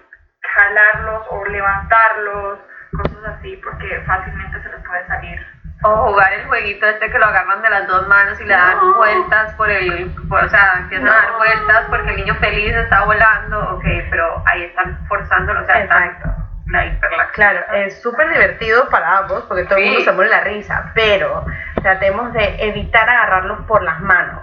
jalarlos 0.57 1.23
o 1.31 1.45
levantarlos, 1.45 2.59
cosas 2.97 3.35
así, 3.39 3.57
porque 3.63 4.01
fácilmente 4.07 4.61
se 4.61 4.69
les 4.71 4.81
puede 4.85 5.07
salir 5.07 5.39
O 5.85 5.95
jugar 6.09 6.33
el 6.33 6.47
jueguito 6.47 6.87
este 6.87 7.11
que 7.11 7.19
lo 7.19 7.27
agarran 7.27 7.61
de 7.63 7.69
las 7.69 7.87
dos 7.87 8.09
manos 8.09 8.41
y 8.41 8.45
le 8.45 8.55
dan 8.55 8.77
No. 8.79 8.95
vueltas 8.95 9.53
por 9.55 9.71
el... 9.71 10.11
por- 10.29 10.43
o 10.45 10.49
sea, 10.49 10.77
empiezan 10.79 11.07
a 11.09 11.13
dar 11.13 11.31
No. 11.33 11.37
vueltas 11.37 11.85
porque 11.91 12.11
el 12.11 12.17
niño 12.17 12.35
feliz 12.37 12.75
está 12.75 13.05
volando. 13.05 13.61
Ok, 13.77 13.85
pero 14.11 14.43
ahí 14.47 14.65
están 14.65 15.07
forzándolo, 15.07 15.61
o 15.61 15.65
sea, 15.67 15.83
están 15.83 16.03
Exacto. 16.05 16.31
la 16.69 16.87
hiperlaxia. 16.87 17.33
Claro, 17.35 17.61
es 17.75 18.01
súper 18.03 18.31
divertido 18.31 18.89
para 18.89 19.19
ambos 19.19 19.45
porque 19.45 19.65
todo 19.65 19.77
el 19.79 19.85
Sí. 19.85 19.91
mundo 19.91 20.05
se 20.05 20.13
muere 20.13 20.31
la 20.31 20.41
risa, 20.41 20.91
pero 20.95 21.45
tratemos 21.83 22.33
de 22.33 22.57
evitar 22.69 23.09
agarrarlos 23.09 23.61
por 23.67 23.83
las 23.83 24.01
manos. 24.01 24.41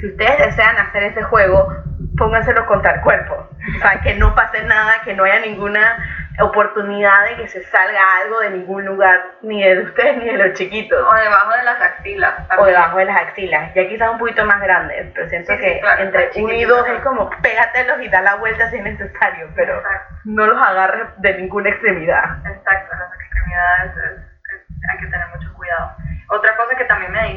Si 0.00 0.06
ustedes 0.06 0.38
desean 0.38 0.76
hacer 0.78 1.02
ese 1.02 1.22
juego, 1.24 1.74
pónganselo 2.16 2.66
contra 2.66 2.94
el 2.94 3.00
cuerpo. 3.02 3.48
O 3.76 3.80
sea, 3.80 4.00
que 4.00 4.14
no 4.14 4.34
pase 4.34 4.62
nada, 4.64 5.00
que 5.04 5.14
no 5.14 5.24
haya 5.24 5.40
ninguna 5.40 5.96
oportunidad 6.40 7.24
de 7.28 7.36
que 7.36 7.48
se 7.48 7.62
salga 7.64 8.00
algo 8.22 8.40
de 8.40 8.50
ningún 8.50 8.84
lugar, 8.84 9.20
ni 9.42 9.62
de 9.62 9.80
ustedes 9.80 10.18
ni 10.18 10.26
de 10.26 10.36
los 10.36 10.52
chiquitos. 10.52 10.98
O 11.02 11.14
debajo 11.14 11.50
de 11.56 11.62
las 11.64 11.80
axilas. 11.80 12.34
O 12.58 12.64
debajo 12.64 12.98
de 12.98 13.04
las 13.06 13.16
axilas, 13.16 13.74
ya 13.74 13.88
quizás 13.88 14.10
un 14.10 14.18
poquito 14.18 14.44
más 14.44 14.60
grandes, 14.60 15.10
pero 15.14 15.28
siento 15.28 15.52
Sí, 15.52 15.58
sí, 15.58 15.64
que 15.64 15.80
claro, 15.80 16.02
entre 16.02 16.30
uno 16.36 16.52
y 16.52 16.64
dos 16.64 16.86
es 16.88 17.00
como 17.02 17.30
pégatelos 17.42 18.00
y 18.02 18.08
da 18.08 18.20
la 18.22 18.34
vuelta 18.36 18.68
si 18.70 18.76
es 18.76 18.84
necesario, 18.84 19.48
pero 19.54 19.76
Exacto. 19.78 20.14
no 20.24 20.46
los 20.46 20.66
agarres 20.66 21.06
de 21.18 21.34
ninguna 21.38 21.70
extremidad. 21.70 22.24
Exacto, 22.46 22.96
las 22.98 23.20
extremidades 23.20 24.25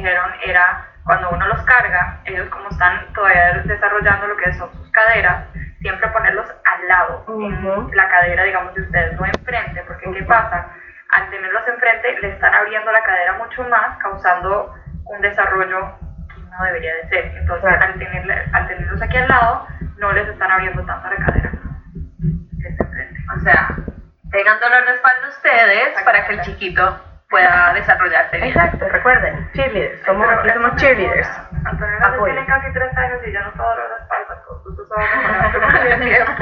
dijeron 0.10 0.32
era 0.46 0.86
cuando 1.04 1.30
uno 1.30 1.48
los 1.48 1.62
carga, 1.64 2.20
ellos 2.26 2.48
como 2.50 2.70
están 2.70 3.06
todavía 3.14 3.62
desarrollando 3.66 4.28
lo 4.28 4.38
que 4.38 4.54
son 4.54 4.72
sus 4.74 4.92
caderas, 4.92 5.46
siempre 5.80 6.08
ponerlos 6.10 6.46
al 6.66 6.88
lado, 6.88 7.24
Ujú. 7.28 7.90
en 7.90 7.96
la 7.98 8.08
cadera, 8.10 8.44
digamos, 8.44 8.74
de 8.76 8.82
ustedes, 8.82 9.20
no 9.20 9.26
enfrente, 9.26 9.82
porque 9.88 10.12
¿qué 10.12 10.20
Ujú. 10.20 10.28
pasa? 10.28 10.68
Al 11.10 11.30
tenerlos 11.30 11.68
enfrente, 11.68 12.20
le 12.22 12.30
están 12.34 12.54
abriendo 12.54 12.92
la 12.92 13.02
cadera 13.02 13.34
mucho 13.34 13.64
más, 13.70 13.98
causando 13.98 14.74
un 15.06 15.22
desarrollo 15.22 15.98
que 16.36 16.42
no 16.42 16.64
debería 16.66 16.94
de 16.96 17.10
ser. 17.10 17.26
Entonces, 17.38 17.72
al, 17.82 17.94
tenerle- 17.96 18.46
al 18.54 18.68
tenerlos 18.68 19.02
aquí 19.02 19.18
al 19.18 19.28
lado, 19.28 19.68
no 19.98 20.12
les 20.12 20.28
están 20.28 20.52
abriendo 20.52 20.84
tanto 20.86 21.10
la 21.10 21.16
cadera. 21.26 21.52
es 22.60 22.80
enfrente. 22.80 23.20
O 23.36 23.40
sea, 23.40 23.70
tengan 24.32 24.60
dolor 24.60 24.86
de 24.86 24.92
espalda 24.94 25.28
ustedes 25.30 26.04
para 26.04 26.28
que 26.28 26.34
el 26.34 26.42
chiquito 26.42 27.00
pueda 27.30 27.74
desarrollarse 27.74 28.38
bien. 28.38 28.50
Exacto, 28.50 28.90
recuerden, 28.90 29.50
cheerleaders, 29.54 30.02
somos, 30.04 30.28
aquí 30.30 30.50
somos 30.50 30.76
cheerleaders. 30.76 31.28
Apoyo. 32.02 32.34
tiene 32.34 32.46
casi 32.48 32.74
tres 32.74 32.98
años 32.98 33.20
y 33.26 33.32
ya 33.32 33.42
no. 33.42 33.52
Tú 34.64 34.86
sabes 34.86 35.94
el 35.94 36.02
tiempo. 36.02 36.32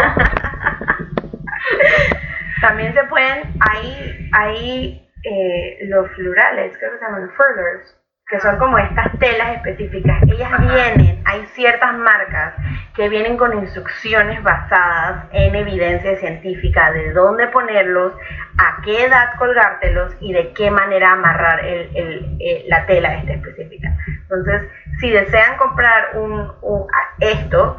También 2.62 2.94
se 2.94 3.04
pueden, 3.04 3.54
hay, 3.70 4.30
hay 4.34 5.10
eh, 5.24 5.78
los 5.88 6.10
florales, 6.12 6.78
creo 6.78 6.92
que 6.92 6.98
se 6.98 7.06
llaman 7.06 7.30
furlers, 7.36 7.96
que 8.30 8.40
son 8.42 8.58
como 8.58 8.78
estas 8.78 9.08
telas 9.20 9.56
específicas. 9.56 10.22
Ellas 10.24 10.52
vienen, 10.60 11.22
hay 11.26 11.46
ciertas 11.54 11.94
marcas 11.94 12.54
que 12.94 13.08
vienen 13.08 13.38
con 13.38 13.58
instrucciones 13.58 14.44
basadas 14.44 15.26
en 15.32 15.56
evidencia 15.56 16.16
científica 16.18 16.92
de 16.92 17.14
dónde 17.14 17.48
ponerlos, 17.48 18.14
a 18.58 18.82
qué 18.84 19.06
edad 19.06 19.30
colgártelos 19.38 20.14
y 20.20 20.34
de 20.34 20.52
qué 20.54 20.70
manera 20.72 21.14
amarrar 21.14 21.64
el- 21.66 21.90
el- 21.96 22.38
eh, 22.40 22.66
la 22.68 22.86
tela 22.86 23.14
esta 23.16 23.34
específica. 23.34 23.90
Entonces, 24.24 24.62
si 25.00 25.10
desean 25.10 25.56
comprar 25.58 26.18
un, 26.18 26.52
un- 26.62 26.88
esto, 27.22 27.78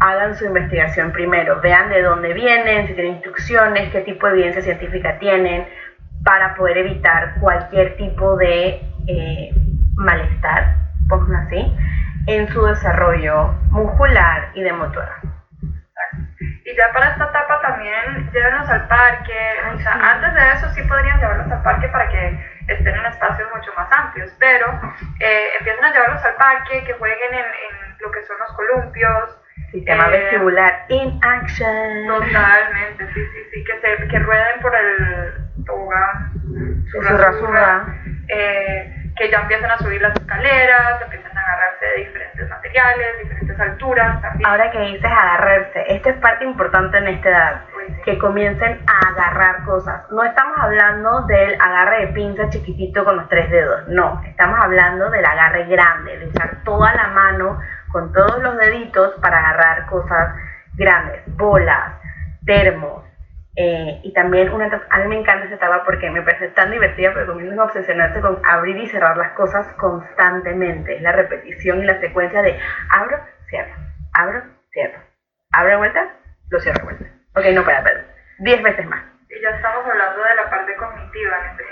hagan 0.00 0.34
su 0.34 0.46
investigación 0.46 1.12
primero, 1.12 1.60
vean 1.60 1.90
de 1.90 2.02
dónde 2.02 2.34
vienen, 2.34 2.88
si 2.88 2.94
tienen 2.94 3.14
instrucciones, 3.14 3.90
qué 3.92 4.00
tipo 4.00 4.26
de 4.26 4.32
evidencia 4.32 4.62
científica 4.62 5.18
tienen, 5.20 5.64
para 6.24 6.56
poder 6.56 6.78
evitar 6.78 7.34
cualquier 7.38 7.96
tipo 7.96 8.36
de 8.36 8.80
eh, 9.06 9.50
malestar, 9.96 10.64
pongámoslo 11.08 11.38
así, 11.38 11.76
en 12.26 12.48
su 12.48 12.64
desarrollo 12.64 13.48
muscular 13.70 14.48
y 14.54 14.62
de 14.62 14.72
motora. 14.72 15.16
Y 16.64 16.76
ya 16.76 16.92
para 16.92 17.08
esta 17.10 17.24
etapa 17.26 17.60
también 17.62 18.30
llévenlos 18.32 18.68
al 18.68 18.86
parque. 18.88 19.32
Ay, 19.64 19.76
o 19.76 19.78
sea, 19.78 19.92
sí. 19.92 19.98
antes 20.02 20.34
de 20.34 20.50
eso 20.52 20.68
sí 20.70 20.82
podrían 20.82 21.18
llevarlos 21.20 21.50
al 21.50 21.62
parque 21.62 21.88
para 21.88 22.08
que 22.08 22.38
estén 22.66 22.94
en 22.94 23.06
espacios 23.06 23.48
mucho 23.54 23.70
más 23.76 23.88
amplios. 23.92 24.30
Pero 24.38 24.66
eh, 25.20 25.46
empiezan 25.58 25.84
a 25.84 25.92
llevarlos 25.92 26.24
al 26.24 26.34
parque, 26.34 26.82
que 26.84 26.92
jueguen 26.94 27.34
en, 27.34 27.38
en 27.44 27.96
lo 28.00 28.10
que 28.10 28.22
son 28.24 28.36
los 28.38 28.52
columpios. 28.56 29.38
Sistema 29.70 30.06
Eh, 30.08 30.10
vestibular 30.10 30.84
in 30.88 31.20
action. 31.22 32.06
Totalmente, 32.08 33.06
sí, 33.14 33.20
sí, 33.20 33.38
sí, 33.54 33.64
que, 33.64 33.80
se, 33.80 34.08
que 34.08 34.18
rueden 34.18 34.60
por 34.60 34.74
el 34.74 35.64
tobogán, 35.64 36.32
Su 36.90 37.00
rasura. 37.00 37.86
eh, 38.28 39.05
que 39.16 39.30
ya 39.30 39.40
empiezan 39.40 39.70
a 39.70 39.78
subir 39.78 40.00
las 40.00 40.14
escaleras, 40.14 41.00
empiezan 41.02 41.36
a 41.36 41.40
agarrarse 41.40 41.86
de 41.86 42.04
diferentes 42.04 42.48
materiales, 42.48 43.18
diferentes 43.22 43.60
alturas 43.60 44.20
también. 44.20 44.48
Ahora 44.48 44.70
que 44.70 44.80
dices 44.80 45.10
agarrarse, 45.10 45.84
esto 45.88 46.10
es 46.10 46.16
parte 46.16 46.44
importante 46.44 46.98
en 46.98 47.08
esta 47.08 47.28
edad, 47.30 47.60
Uy, 47.76 47.94
sí. 47.94 48.02
que 48.04 48.18
comiencen 48.18 48.80
a 48.86 49.08
agarrar 49.08 49.64
cosas. 49.64 50.02
No 50.10 50.22
estamos 50.22 50.58
hablando 50.58 51.22
del 51.22 51.58
agarre 51.60 52.06
de 52.06 52.12
pinza 52.12 52.50
chiquitito 52.50 53.04
con 53.04 53.16
los 53.16 53.28
tres 53.28 53.50
dedos, 53.50 53.88
no, 53.88 54.22
estamos 54.26 54.58
hablando 54.62 55.08
del 55.10 55.24
agarre 55.24 55.64
grande, 55.64 56.18
de 56.18 56.26
usar 56.26 56.62
toda 56.64 56.94
la 56.94 57.08
mano 57.08 57.58
con 57.90 58.12
todos 58.12 58.42
los 58.42 58.56
deditos 58.58 59.14
para 59.22 59.38
agarrar 59.38 59.86
cosas 59.86 60.34
grandes, 60.74 61.22
bolas, 61.28 61.94
termos. 62.44 63.05
Eh, 63.56 64.00
y 64.02 64.12
también 64.12 64.50
una 64.52 64.66
etapa- 64.66 64.86
a 64.90 64.98
mí 64.98 65.08
me 65.08 65.16
encanta 65.20 65.46
esa 65.46 65.54
etapa 65.56 65.82
porque 65.84 66.10
me 66.10 66.22
parece 66.22 66.48
tan 66.48 66.70
divertida, 66.70 67.12
pero 67.14 67.26
comienzan 67.26 67.58
a 67.58 67.64
obsesionarse 67.64 68.20
con 68.20 68.40
abrir 68.44 68.76
y 68.76 68.86
cerrar 68.86 69.16
las 69.16 69.32
cosas 69.32 69.66
constantemente. 69.78 70.96
Es 70.96 71.02
la 71.02 71.12
repetición 71.12 71.82
y 71.82 71.86
la 71.86 71.98
secuencia 72.00 72.42
de 72.42 72.58
abro, 72.90 73.18
cierro, 73.48 73.74
abro, 74.14 74.42
cierro. 74.72 75.00
Abro 75.52 75.70
de 75.70 75.76
vuelta, 75.76 76.10
lo 76.50 76.60
cierro 76.60 76.78
de 76.78 76.84
vuelta. 76.84 77.04
Ok, 77.34 77.44
no 77.54 77.64
puede 77.64 77.82
perdón. 77.82 78.04
Diez 78.38 78.62
veces 78.62 78.86
más. 78.86 79.02
Y 79.30 79.40
ya 79.40 79.50
estamos 79.50 79.84
hablando 79.86 80.22
de 80.22 80.34
la 80.34 80.50
parte 80.50 80.74
cognitiva, 80.76 81.36
este- 81.50 81.64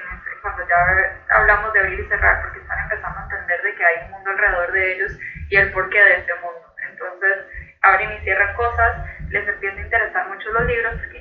cuando 0.42 0.62
ya 0.68 1.36
hablamos 1.36 1.72
de 1.72 1.80
abrir 1.80 2.00
y 2.00 2.08
cerrar, 2.08 2.42
porque 2.42 2.60
están 2.60 2.78
empezando 2.84 3.18
a 3.18 3.22
entender 3.24 3.62
de 3.62 3.74
que 3.74 3.84
hay 3.84 3.96
un 4.04 4.10
mundo 4.12 4.30
alrededor 4.30 4.72
de 4.72 4.92
ellos 4.92 5.18
y 5.50 5.56
el 5.56 5.72
porqué 5.72 6.02
de 6.02 6.14
ese 6.16 6.34
mundo. 6.34 6.60
Entonces, 6.90 7.46
abren 7.82 8.12
y 8.12 8.18
cierran 8.20 8.54
cosas, 8.56 8.96
les 9.30 9.46
empieza 9.48 9.78
a 9.78 9.84
interesar 9.84 10.28
mucho 10.28 10.50
los 10.52 10.64
libros, 10.66 10.94
porque 11.00 11.18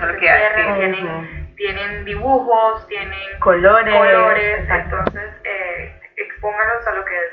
lo 0.00 0.12
se 0.12 0.18
que 0.18 0.30
hace. 0.30 0.38
cierran, 0.54 0.68
Ujú. 0.70 0.78
tienen, 0.80 1.54
tienen 1.56 2.04
dibujos, 2.04 2.86
tienen 2.88 3.38
Colores. 3.40 3.94
colores, 3.94 4.68
entonces 4.68 5.30
eh, 5.44 6.00
expónganlos 6.16 6.86
a 6.86 6.92
lo 6.92 7.04
que 7.04 7.16
es 7.16 7.32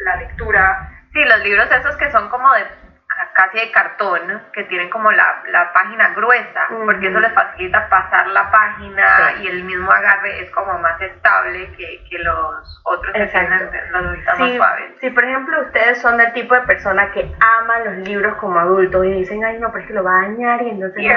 la 0.00 0.16
lectura. 0.16 0.90
Sí, 1.12 1.24
los 1.24 1.40
libros 1.42 1.70
esos 1.70 1.96
que 1.96 2.10
son 2.10 2.28
como 2.28 2.52
de 2.52 2.62
ca- 2.62 3.30
casi 3.34 3.58
de 3.58 3.70
cartón, 3.72 4.42
que 4.52 4.64
tienen 4.64 4.90
como 4.90 5.10
la, 5.10 5.42
la 5.48 5.72
página 5.72 6.10
gruesa, 6.10 6.66
porque 6.84 7.08
eso 7.08 7.18
les 7.18 7.32
facilita 7.32 7.88
pasar 7.88 8.26
la 8.28 8.50
página 8.50 9.06
Sí. 9.36 9.42
y 9.44 9.46
el 9.48 9.64
mismo 9.64 9.90
agarre 9.90 10.40
es 10.42 10.50
como 10.50 10.78
más 10.78 11.00
estable 11.00 11.72
que, 11.72 12.04
que 12.10 12.18
los 12.18 12.80
otros 12.84 13.12
que 13.14 13.26
tienen 13.26 13.70
los 13.90 14.04
duritas 14.04 14.38
más 14.38 14.52
suaves. 14.56 14.92
si, 15.00 15.10
por 15.10 15.24
ejemplo, 15.24 15.60
ustedes 15.62 16.00
son 16.02 16.18
del 16.18 16.32
tipo 16.34 16.54
de 16.54 16.60
persona 16.62 17.10
que 17.12 17.32
aman 17.58 17.84
los 17.84 17.94
libros 18.08 18.36
como 18.36 18.60
adultos 18.60 19.06
y 19.06 19.12
dicen, 19.12 19.42
ay, 19.44 19.58
no, 19.58 19.68
pero 19.72 19.80
es 19.82 19.88
que 19.88 19.94
lo 19.94 20.04
va 20.04 20.18
a 20.18 20.22
dañar 20.22 20.60
y 20.62 20.70
entonces 20.70 21.02
no. 21.02 21.08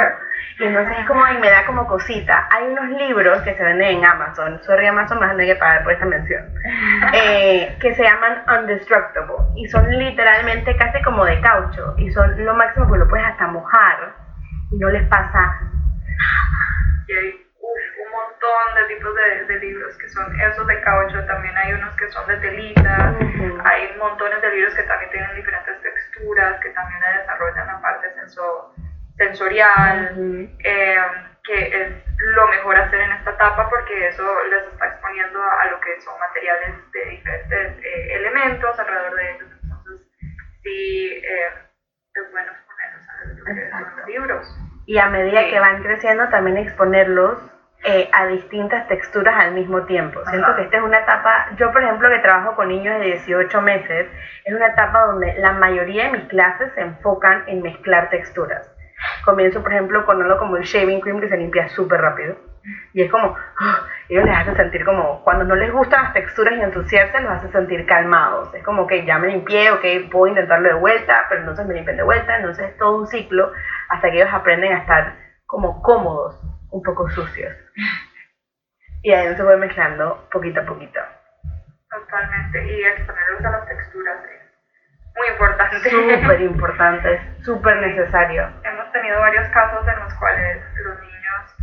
Y 0.59 0.65
entonces 0.65 0.93
es 0.99 1.07
como, 1.07 1.23
ay, 1.23 1.37
me 1.39 1.49
da 1.49 1.65
como 1.65 1.87
cosita. 1.87 2.47
Hay 2.51 2.65
unos 2.67 2.89
libros 2.89 3.41
que 3.43 3.53
se 3.55 3.63
venden 3.63 3.99
en 3.99 4.05
Amazon, 4.05 4.61
sorry 4.63 4.87
Amazon, 4.87 5.19
van 5.19 5.29
a 5.29 5.33
tener 5.33 5.55
que 5.55 5.59
pagar 5.59 5.83
por 5.83 5.93
esta 5.93 6.05
mención, 6.05 6.43
eh, 7.13 7.77
que 7.79 7.93
se 7.93 8.03
llaman 8.03 8.43
Undestructible. 8.47 9.35
Y 9.55 9.67
son 9.69 9.89
literalmente 9.97 10.75
casi 10.75 11.01
como 11.01 11.25
de 11.25 11.39
caucho. 11.41 11.93
Y 11.97 12.11
son 12.11 12.45
lo 12.45 12.53
máximo 12.55 12.91
que 12.91 12.97
lo 12.99 13.07
puedes 13.07 13.25
hasta 13.25 13.47
mojar. 13.47 14.13
Y 14.71 14.77
no 14.77 14.89
les 14.89 15.07
pasa 15.07 15.57
Y 17.07 17.13
hay 17.13 17.29
uf, 17.59 18.05
un 18.05 18.11
montón 18.11 18.75
de 18.75 18.95
tipos 18.95 19.15
de, 19.15 19.45
de 19.45 19.59
libros 19.59 19.97
que 19.97 20.09
son 20.09 20.39
esos 20.41 20.67
de 20.67 20.79
caucho, 20.81 21.23
también 21.25 21.55
hay 21.57 21.73
unos 21.73 21.95
que 21.95 22.07
son 22.09 22.27
de 22.27 22.37
telita, 22.37 23.13
Ujú. 23.19 23.57
hay 23.65 23.95
montones 23.97 24.41
de 24.41 24.49
libros 24.51 24.75
que 24.75 24.83
también 24.83 25.09
tienen 25.11 25.35
diferentes 25.35 25.81
texturas, 25.81 26.59
que 26.59 26.69
también 26.71 26.99
desarrollan 27.17 27.67
la 27.67 27.81
parte 27.81 28.13
senso- 28.13 28.73
sensorial, 29.19 30.49
eh, 30.63 30.95
que 31.43 31.55
es 31.81 31.89
lo 32.35 32.47
mejor 32.47 32.75
hacer 32.77 32.99
en 33.01 33.11
esta 33.11 33.31
etapa 33.31 33.69
porque 33.69 34.07
eso 34.07 34.23
les 34.49 34.63
está 34.73 34.87
exponiendo 34.87 35.39
a 35.41 35.65
lo 35.67 35.79
que 35.79 35.99
son 36.01 36.17
materiales 36.19 36.73
de 36.91 37.05
diferentes 37.05 37.77
eh, 37.83 38.07
elementos 38.15 38.79
alrededor 38.79 39.15
de 39.15 39.31
ellos. 39.31 39.49
Entonces, 39.63 40.01
sí, 40.63 41.21
eh, 41.23 41.49
es 42.15 42.31
bueno 42.31 42.51
exponerlos 42.51 43.09
a 43.09 43.25
lo 43.25 43.55
que 43.55 43.69
son 43.69 43.97
los 43.97 44.07
libros. 44.07 44.55
y 44.85 44.97
a 44.97 45.05
medida 45.07 45.41
Sí. 45.43 45.49
que 45.51 45.59
van 45.59 45.83
creciendo 45.83 46.27
también 46.29 46.57
exponerlos 46.57 47.37
eh, 47.85 48.09
a 48.11 48.25
distintas 48.27 48.87
texturas 48.89 49.35
al 49.39 49.53
mismo 49.53 49.85
tiempo. 49.85 50.19
Siento 50.25 50.47
Ajá. 50.47 50.55
que 50.57 50.63
esta 50.63 50.77
es 50.77 50.83
una 50.83 50.99
etapa, 50.99 51.47
yo 51.57 51.71
por 51.71 51.81
ejemplo 51.81 52.09
que 52.09 52.19
trabajo 52.19 52.55
con 52.55 52.67
niños 52.67 52.99
de 52.99 53.05
18 53.05 53.61
meses, 53.61 54.07
es 54.43 54.53
una 54.53 54.67
etapa 54.67 55.05
donde 55.05 55.33
la 55.37 55.53
mayoría 55.53 56.05
de 56.05 56.11
mis 56.17 56.27
clases 56.27 56.73
se 56.73 56.81
enfocan 56.81 57.43
en 57.47 57.61
mezclar 57.61 58.09
texturas. 58.09 58.69
Comienzo 59.25 59.61
por 59.61 59.71
ejemplo 59.71 60.05
con 60.05 60.21
algo 60.21 60.37
como 60.37 60.57
el 60.57 60.63
shaving 60.63 61.01
cream 61.01 61.19
que 61.19 61.29
se 61.29 61.37
limpia 61.37 61.69
súper 61.69 62.01
rápido. 62.01 62.35
Y 62.93 63.01
es 63.01 63.11
como, 63.11 63.35
¡ah! 63.59 63.87
ellos 64.09 64.25
les 64.25 64.37
hace 64.37 64.55
sentir 64.55 64.83
como, 64.85 65.23
cuando 65.23 65.45
no 65.45 65.55
les 65.55 65.71
gustan 65.71 66.03
las 66.03 66.13
texturas 66.13 66.55
y 66.57 66.61
ensuciarse, 66.61 67.21
los 67.21 67.31
hace 67.31 67.51
sentir 67.51 67.85
calmados. 67.85 68.53
Es 68.53 68.63
como 68.63 68.87
que 68.87 69.05
ya 69.05 69.17
me 69.17 69.27
limpié, 69.27 69.71
ok, 69.71 70.11
puedo 70.11 70.27
intentarlo 70.27 70.67
de 70.67 70.75
vuelta, 70.75 71.25
pero 71.29 71.41
entonces 71.41 71.65
me 71.65 71.75
limpian 71.75 71.97
de 71.97 72.03
vuelta, 72.03 72.37
entonces 72.37 72.69
es 72.69 72.77
todo 72.77 72.97
un 72.97 73.07
ciclo 73.07 73.51
hasta 73.89 74.09
que 74.09 74.17
ellos 74.17 74.33
aprenden 74.33 74.73
a 74.73 74.79
estar 74.79 75.15
como 75.45 75.81
cómodos, 75.81 76.41
un 76.71 76.83
poco 76.83 77.09
sucios. 77.09 77.55
Y 79.01 79.11
ahí 79.11 79.33
se 79.35 79.43
fue 79.43 79.57
mezclando 79.57 80.27
poquito 80.31 80.59
a 80.61 80.65
poquito. 80.65 80.99
Totalmente, 81.89 82.65
y 82.65 82.83
exponerlos 82.83 83.45
a 83.45 83.51
las 83.51 83.67
texturas 83.67 84.17
es 84.25 84.38
muy 85.19 85.27
importante. 85.27 85.89
Súper 85.89 86.41
importante, 86.41 87.21
súper 87.43 87.77
necesario. 87.77 88.49
Hemos 88.63 88.91
tenido 88.91 89.19
varios 89.19 89.47
casos 89.49 89.85
en 89.87 89.99
los 89.99 90.13
cuales 90.15 90.57
los 90.83 90.99
niños 90.99 91.55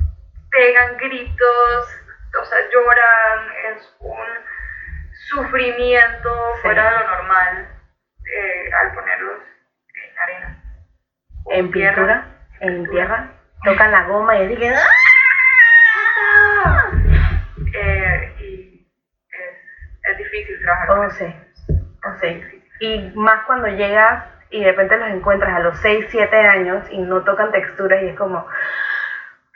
pegan 0.51 0.97
gritos, 0.99 1.97
o 2.41 2.45
sea, 2.45 2.59
lloran, 2.71 3.49
es 3.73 3.93
un 3.99 4.27
sufrimiento 5.29 6.55
fuera 6.63 6.85
de 6.85 6.91
lo 6.93 7.05
normal 7.05 7.67
eh, 8.25 8.71
al 8.81 8.93
ponerlos 8.93 9.41
en 9.95 10.19
arena. 10.19 10.57
En 11.47 11.71
pintura, 11.71 12.25
en 12.61 12.85
tierra, 12.91 13.27
tocan 13.65 13.91
la 13.91 14.03
goma 14.03 14.37
y 14.39 14.47
dicen 14.49 14.75
¡Ah! 14.75 16.91
Eh, 17.75 18.33
y 18.39 18.87
es, 19.31 19.57
es 20.11 20.17
difícil 20.19 20.61
trabajar 20.63 20.87
con 20.89 20.99
Oh, 20.99 21.05
eso. 21.05 21.17
sí. 21.17 21.35
Oh, 22.05 22.13
sí. 22.21 22.56
Y 22.81 23.13
más 23.15 23.45
cuando 23.47 23.69
llegas 23.69 24.25
y 24.51 24.61
de 24.63 24.71
repente 24.71 24.97
los 24.97 25.09
encuentras 25.09 25.55
a 25.55 25.61
los 25.61 25.79
6, 25.81 26.07
7 26.11 26.37
años 26.37 26.87
y 26.91 26.99
no 26.99 27.23
tocan 27.25 27.51
texturas 27.51 28.03
y 28.03 28.09
es 28.09 28.17
como, 28.17 28.47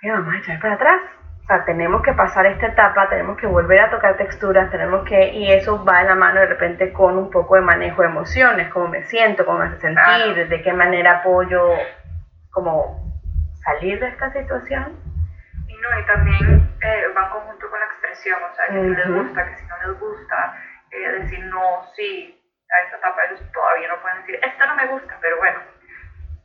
¿qué 0.00 0.10
vamos 0.10 0.34
a 0.34 0.38
echar 0.38 0.60
para 0.60 0.74
atrás? 0.74 1.00
O 1.42 1.46
sea, 1.46 1.64
tenemos 1.64 2.02
que 2.02 2.12
pasar 2.12 2.46
esta 2.46 2.68
etapa, 2.68 3.08
tenemos 3.08 3.36
que 3.36 3.46
volver 3.46 3.80
a 3.80 3.90
tocar 3.90 4.16
texturas, 4.16 4.70
tenemos 4.70 5.04
que, 5.04 5.32
y 5.32 5.50
eso 5.52 5.84
va 5.84 5.98
de 6.00 6.04
la 6.06 6.14
mano 6.14 6.40
de 6.40 6.46
repente 6.46 6.92
con 6.92 7.16
un 7.18 7.30
poco 7.30 7.56
de 7.56 7.60
manejo 7.62 8.02
de 8.02 8.08
emociones, 8.08 8.68
cómo 8.68 8.88
me 8.88 9.02
siento, 9.04 9.44
cómo 9.44 9.58
me 9.58 9.66
hace 9.66 9.80
sentir, 9.80 10.02
Claro. 10.04 10.34
de 10.48 10.62
qué 10.62 10.72
manera 10.72 11.18
apoyo, 11.18 11.72
como 12.50 13.20
salir 13.64 13.98
de 14.00 14.08
esta 14.08 14.32
situación. 14.32 14.96
Y 15.66 15.74
no, 15.74 16.00
y 16.00 16.06
también 16.06 16.70
eh, 16.82 17.04
va 17.16 17.24
en 17.24 17.30
conjunto 17.30 17.68
con 17.70 17.80
la 17.80 17.86
expresión, 17.86 18.38
o 18.50 18.54
sea, 18.54 18.66
que 18.66 18.80
si 18.80 18.88
les 18.88 19.08
gusta, 19.08 19.44
que 19.46 19.56
si 19.56 19.66
no 19.66 19.88
les 19.88 20.00
gusta, 20.00 20.54
eh, 20.90 21.08
decir 21.20 21.44
no, 21.46 21.60
sí, 21.96 22.39
a 22.72 22.80
esta 22.84 22.96
etapa 22.96 23.24
ellos 23.24 23.40
todavía 23.52 23.88
no 23.88 24.00
pueden 24.00 24.18
decir, 24.20 24.38
esto 24.42 24.66
no 24.66 24.74
me 24.76 24.86
gusta, 24.86 25.16
pero 25.20 25.36
bueno, 25.38 25.60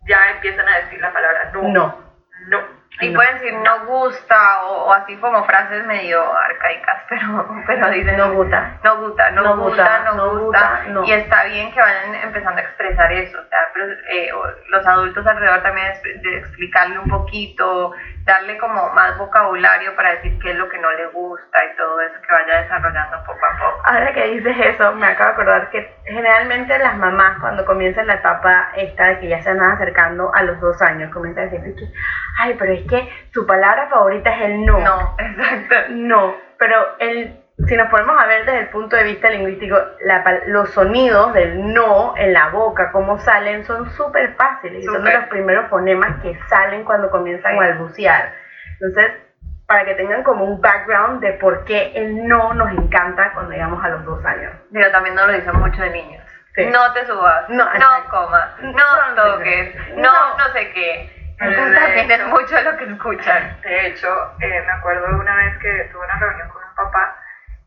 ya 0.08 0.30
empiezan 0.32 0.68
a 0.68 0.78
decir 0.78 1.00
la 1.02 1.12
palabra 1.14 1.50
no. 1.54 1.62
No. 1.70 2.06
No. 2.48 2.86
Y 3.02 3.10
No. 3.10 3.16
pueden 3.18 3.34
decir 3.40 3.54
no 3.56 3.86
gusta 3.88 4.64
o, 4.64 4.86
o 4.86 4.94
así 4.94 5.18
como 5.18 5.44
frases 5.46 5.86
medio 5.86 6.22
arcaicas, 6.38 7.04
pero, 7.10 7.48
pero 7.66 7.90
dicen 7.90 8.16
No 8.18 8.32
gusta. 8.34 8.78
no 8.84 8.98
gusta, 9.02 9.32
no, 9.32 9.42
No 9.42 9.58
gusta, 9.58 9.84
gusta, 9.84 10.14
no, 10.14 10.30
gusta. 10.40 10.82
Y 11.06 11.12
está 11.12 11.44
bien 11.46 11.74
que 11.74 11.80
vayan 11.82 12.16
empezando 12.16 12.60
a 12.62 12.64
expresar 12.64 13.12
eso. 13.12 13.38
O 13.40 13.44
sea, 13.50 13.60
pero, 13.74 13.92
eh, 14.10 14.30
los 14.70 14.86
adultos 14.88 15.26
alrededor 15.28 15.62
también 15.64 15.88
es 15.88 16.04
de 16.04 16.38
explicarle 16.38 17.00
un 17.00 17.10
poquito, 17.10 17.94
darle 18.24 18.58
como 18.60 18.90
más 18.94 19.18
vocabulario 19.18 19.96
para 19.96 20.12
decir 20.12 20.38
qué 20.40 20.52
es 20.52 20.56
lo 20.58 20.70
que 20.70 20.78
no 20.78 20.92
le 20.92 21.08
gusta 21.08 21.66
y 21.66 21.76
todo 21.76 22.00
eso 22.00 22.22
que 22.22 22.32
vaya 22.34 22.62
desarrollando 22.62 23.24
poco 23.26 23.46
a 23.46 23.58
poco. 23.58 23.82
Ahora 23.86 24.14
que 24.14 24.24
dices 24.28 24.56
eso, 24.58 24.94
me 24.94 25.08
acabo 25.08 25.30
de 25.30 25.34
acordar 25.34 25.70
que 25.70 25.95
generalmente 26.06 26.78
las 26.80 26.98
mamás 26.98 27.40
cuando 27.40 27.66
comienzan 27.66 28.08
la 28.08 28.16
etapa 28.16 28.72
esta 28.76 29.08
de 29.08 29.20
que 29.20 29.28
ya 29.30 29.42
se 29.42 29.54
van 29.54 29.72
acercando 29.72 30.34
a 30.34 30.44
los 30.44 30.60
dos 30.60 30.82
años, 30.82 31.12
comienzan 31.12 31.48
a 31.48 31.52
decir 31.52 31.76
que, 31.76 31.92
ay, 32.40 32.56
pero 32.60 32.74
es 32.74 32.88
que 32.88 33.10
su 33.34 33.46
palabra 33.46 33.88
favorita 33.90 34.36
es 34.36 34.42
el 34.46 34.66
no. 34.66 34.80
No, 34.80 35.16
exacto. 35.20 35.76
No, 35.90 36.36
pero 36.58 36.98
el, 37.00 37.40
si 37.68 37.76
nos 37.76 37.90
ponemos 37.90 38.22
a 38.22 38.28
ver 38.28 38.46
desde 38.46 38.60
el 38.60 38.70
punto 38.70 38.96
de 38.96 39.04
vista 39.04 39.30
lingüístico, 39.30 39.78
la 40.02 40.24
los 40.48 40.70
sonidos 40.72 41.34
del 41.34 41.74
no 41.74 42.14
en 42.18 42.34
la 42.34 42.50
boca, 42.50 42.92
cómo 42.92 43.18
salen, 43.20 43.66
son 43.66 43.90
súper 43.92 44.36
fáciles 44.36 44.84
y 44.84 44.86
son 44.86 45.04
de 45.04 45.14
los 45.14 45.26
primeros 45.26 45.70
fonemas 45.70 46.22
que 46.22 46.38
salen 46.50 46.84
cuando 46.84 47.10
comienzan 47.10 47.56
a 47.56 47.58
balbucear. 47.58 48.34
Entonces, 48.80 49.25
para 49.68 49.86
que 49.86 49.96
tengan 49.96 50.24
como 50.24 50.46
un 50.46 50.62
background 50.62 51.22
de 51.22 51.34
por 51.34 51.66
qué 51.66 51.92
el 51.96 52.28
no 52.28 52.54
nos 52.54 52.72
encanta 52.72 53.34
cuando 53.34 53.52
llegamos 53.52 53.84
a 53.84 53.90
los 53.90 54.06
dos 54.06 54.24
años. 54.26 54.54
Pero 54.72 54.92
también 54.92 55.16
nos 55.16 55.28
lo 55.28 55.34
dicen 55.34 55.56
mucho 55.58 55.82
de 55.82 55.90
niños. 55.90 56.24
Sí. 56.56 56.66
No 56.68 56.94
te 56.94 57.06
subas, 57.06 57.50
No, 57.50 57.66
no, 57.66 58.10
comas, 58.10 58.50
No, 58.62 58.72
no, 58.72 59.16
no, 59.16 59.24
toques, 59.34 59.76
no. 59.96 60.04
no, 60.04 60.38
no 60.38 60.54
sé 60.54 60.72
qué. 60.72 61.36
Entonces 61.40 61.80
es 61.96 62.10
hecho. 62.10 62.28
mucho 62.28 62.62
lo 62.62 62.78
que 62.78 62.86
escuchan. 62.86 63.58
De 63.62 63.88
hecho, 63.88 64.08
eh, 64.40 64.64
me 64.66 64.72
acuerdo 64.72 65.06
de 65.08 65.16
una 65.16 65.36
vez 65.36 65.58
que 65.58 65.90
tuve 65.92 66.06
una 66.06 66.18
reunión 66.18 66.48
con 66.50 66.64
un 66.64 66.76
papá 66.76 67.18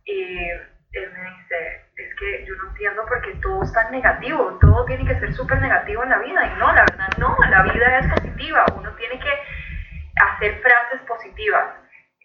y 0.04 0.48
él 0.48 1.12
me 1.12 1.30
dice, 1.36 1.84
es 1.96 2.14
que 2.18 2.46
yo 2.46 2.54
no 2.56 2.68
entiendo 2.70 3.04
por 3.04 3.20
qué 3.20 3.34
todo 3.42 3.62
es 3.62 3.72
tan 3.74 3.90
negativo, 3.90 4.56
todo 4.58 4.86
tiene 4.86 5.04
que 5.06 5.20
ser 5.20 5.34
súper 5.34 5.60
negativo 5.60 6.02
en 6.04 6.08
la 6.10 6.18
vida. 6.18 6.46
Y 6.46 6.58
no, 6.58 6.72
la 6.72 6.84
verdad 6.90 7.08
no, 7.18 7.36
la 7.50 7.62
vida 7.64 7.98
es 7.98 8.06
positiva, 8.06 8.64
uno 8.74 8.90
tiene 8.92 9.18
que 9.20 9.32
hacer 10.22 10.60
frases 10.62 11.00
positivas. 11.06 11.64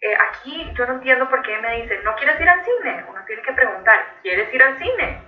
Eh, 0.06 0.14
aquí 0.28 0.70
yo 0.74 0.84
no 0.86 0.94
entiendo 0.94 1.30
por 1.30 1.40
qué 1.42 1.56
me 1.60 1.76
dicen, 1.80 2.04
no 2.04 2.14
quieres 2.16 2.38
ir 2.38 2.46
al 2.48 2.62
cine, 2.62 3.04
uno 3.08 3.20
tiene 3.26 3.40
que 3.40 3.52
preguntar, 3.54 3.98
¿quieres 4.20 4.52
ir 4.52 4.62
al 4.62 4.76
cine? 4.78 5.22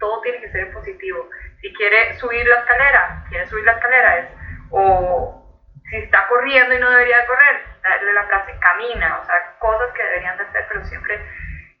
Todo 0.00 0.20
tiene 0.22 0.40
que 0.40 0.50
ser 0.50 0.72
positivo. 0.72 1.28
Si 1.60 1.72
quiere 1.74 2.12
subir 2.14 2.44
la 2.44 2.56
escalera, 2.56 3.24
quiere 3.28 3.46
subir 3.46 3.64
la 3.64 3.72
escalera, 3.72 4.16
es, 4.18 4.26
o 4.70 5.62
si 5.88 5.96
está 5.98 6.26
corriendo 6.26 6.74
y 6.74 6.80
no 6.80 6.90
debería 6.90 7.20
de 7.20 7.26
correr, 7.26 7.62
darle 7.84 8.12
la 8.14 8.24
frase 8.24 8.52
camina, 8.58 9.18
o 9.20 9.24
sea, 9.26 9.36
cosas 9.60 9.92
que 9.92 10.02
deberían 10.02 10.36
de 10.38 10.42
hacer, 10.42 10.64
pero 10.68 10.84
siempre 10.86 11.20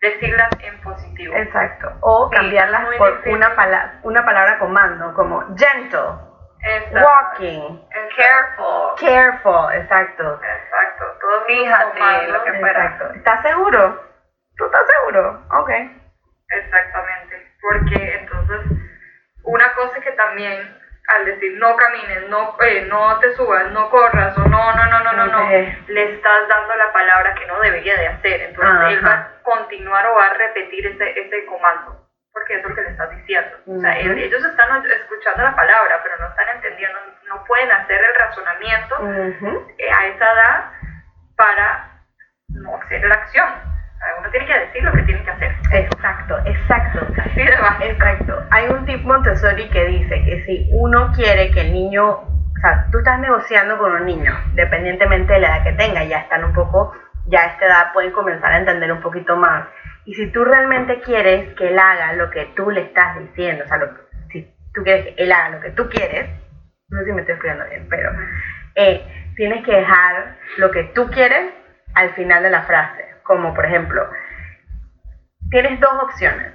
decirlas 0.00 0.50
en 0.60 0.80
positivo. 0.82 1.34
Exacto. 1.36 1.92
O 2.02 2.30
cambiarlas 2.30 2.84
por 2.96 3.10
difícil. 3.10 3.34
una, 3.34 3.56
pala- 3.56 3.98
una 4.04 4.24
palabra 4.24 4.58
comando, 4.60 5.12
como 5.14 5.42
gentle, 5.56 6.00
Exacto. 6.62 7.06
walking, 7.06 7.78
Exacto. 7.90 8.94
Careful. 8.96 8.96
careful, 8.96 9.72
exacto. 9.72 10.40
Exacto. 10.42 11.04
Esos 11.18 11.46
Fíjate 11.46 12.28
lo 12.28 12.44
que 12.44 12.52
fuera. 12.60 12.84
Exacto. 12.84 13.14
¿Estás 13.14 13.42
seguro? 13.42 14.02
¿Tú 14.56 14.64
estás 14.64 14.86
seguro? 14.86 15.42
Ok. 15.50 15.70
Exactamente. 16.48 17.52
Porque 17.60 18.14
entonces, 18.14 18.78
una 19.42 19.72
cosa 19.74 20.00
que 20.00 20.12
también 20.12 20.76
al 21.08 21.24
decir 21.24 21.56
no 21.58 21.76
camines, 21.76 22.28
no, 22.28 22.56
eh, 22.60 22.84
no 22.88 23.18
te 23.20 23.30
subas, 23.34 23.70
no 23.70 23.88
corras, 23.90 24.36
o 24.38 24.40
no, 24.40 24.72
no, 24.74 24.86
no, 24.86 25.00
no, 25.00 25.12
no, 25.12 25.26
no, 25.26 25.44
Ok. 25.44 25.88
le 25.88 26.14
estás 26.14 26.48
dando 26.48 26.74
la 26.74 26.92
palabra 26.92 27.34
que 27.34 27.46
no 27.46 27.60
debería 27.60 27.96
de 27.96 28.08
hacer. 28.08 28.40
Entonces 28.42 28.92
él 28.98 29.06
va 29.06 29.12
a 29.12 29.42
continuar 29.42 30.06
o 30.06 30.14
va 30.16 30.24
a 30.26 30.34
repetir 30.34 30.86
ese, 30.86 31.20
ese 31.20 31.46
comando. 31.46 32.08
Porque 32.32 32.54
eso 32.54 32.64
es 32.64 32.70
lo 32.70 32.74
que 32.74 32.82
le 32.82 32.88
estás 32.90 33.10
diciendo. 33.10 33.45
O 33.68 33.80
sea, 33.80 33.98
ellos 33.98 34.44
están 34.44 34.84
escuchando 34.86 35.42
la 35.42 35.56
palabra, 35.56 36.00
pero 36.02 36.16
no 36.18 36.28
están 36.28 36.48
entendiendo, 36.54 36.98
no 37.28 37.44
pueden 37.44 37.72
hacer 37.72 38.00
el 38.00 38.14
razonamiento 38.14 38.94
Ujú. 39.00 39.66
eh, 39.78 39.90
a 39.90 40.06
esa 40.06 40.32
edad 40.32 40.64
para 41.36 41.90
no 42.48 42.76
hacer 42.76 43.04
la 43.04 43.14
acción. 43.14 43.48
Uno 44.20 44.30
tiene 44.30 44.46
que 44.46 44.58
decir 44.58 44.82
lo 44.84 44.92
que 44.92 45.02
tiene 45.02 45.24
que 45.24 45.30
hacer. 45.30 45.56
Exacto, 45.72 46.38
exacto. 46.44 47.06
Así 47.18 47.42
de. 47.42 47.88
Exacto. 47.90 48.42
Hay 48.50 48.68
un 48.68 48.84
tip 48.86 49.02
Montessori 49.02 49.68
que 49.70 49.84
dice 49.86 50.24
que 50.24 50.44
si 50.44 50.68
uno 50.72 51.10
quiere 51.12 51.50
que 51.50 51.62
el 51.62 51.72
niño, 51.72 52.08
o 52.10 52.60
sea, 52.60 52.86
tú 52.92 52.98
estás 52.98 53.18
negociando 53.18 53.76
con 53.78 53.92
un 53.92 54.06
niño, 54.06 54.32
dependientemente 54.54 55.32
de 55.32 55.40
la 55.40 55.56
edad 55.56 55.64
que 55.64 55.72
tenga, 55.72 56.04
ya 56.04 56.18
están 56.18 56.44
un 56.44 56.52
poco, 56.52 56.92
ya 57.26 57.40
a 57.40 57.46
esta 57.46 57.66
edad 57.66 57.92
pueden 57.92 58.12
comenzar 58.12 58.52
a 58.52 58.58
entender 58.58 58.92
un 58.92 59.00
poquito 59.00 59.36
más. 59.36 59.66
Y 60.06 60.14
si 60.14 60.30
tú 60.30 60.44
realmente 60.44 61.00
quieres 61.00 61.52
que 61.54 61.68
él 61.68 61.78
haga 61.78 62.12
lo 62.12 62.30
que 62.30 62.46
tú 62.54 62.70
le 62.70 62.82
estás 62.82 63.18
diciendo, 63.18 63.64
o 63.64 63.68
sea, 63.68 63.78
si 64.30 64.48
tú 64.72 64.84
quieres 64.84 65.04
que 65.04 65.22
él 65.22 65.32
haga 65.32 65.50
lo 65.50 65.60
que 65.60 65.70
tú 65.72 65.88
quieres, 65.88 66.30
no 66.88 67.00
sé 67.00 67.06
si 67.06 67.12
me 67.12 67.20
estoy 67.22 67.34
explicando 67.34 67.68
bien, 67.68 67.88
pero 67.90 68.12
eh, 68.76 69.32
tienes 69.34 69.64
que 69.64 69.72
dejar 69.72 70.38
lo 70.58 70.70
que 70.70 70.84
tú 70.94 71.08
quieres 71.10 71.52
al 71.94 72.14
final 72.14 72.44
de 72.44 72.50
la 72.50 72.62
frase. 72.62 73.04
Como 73.24 73.52
por 73.52 73.66
ejemplo, 73.66 74.08
tienes 75.50 75.80
dos 75.80 76.02
opciones. 76.04 76.52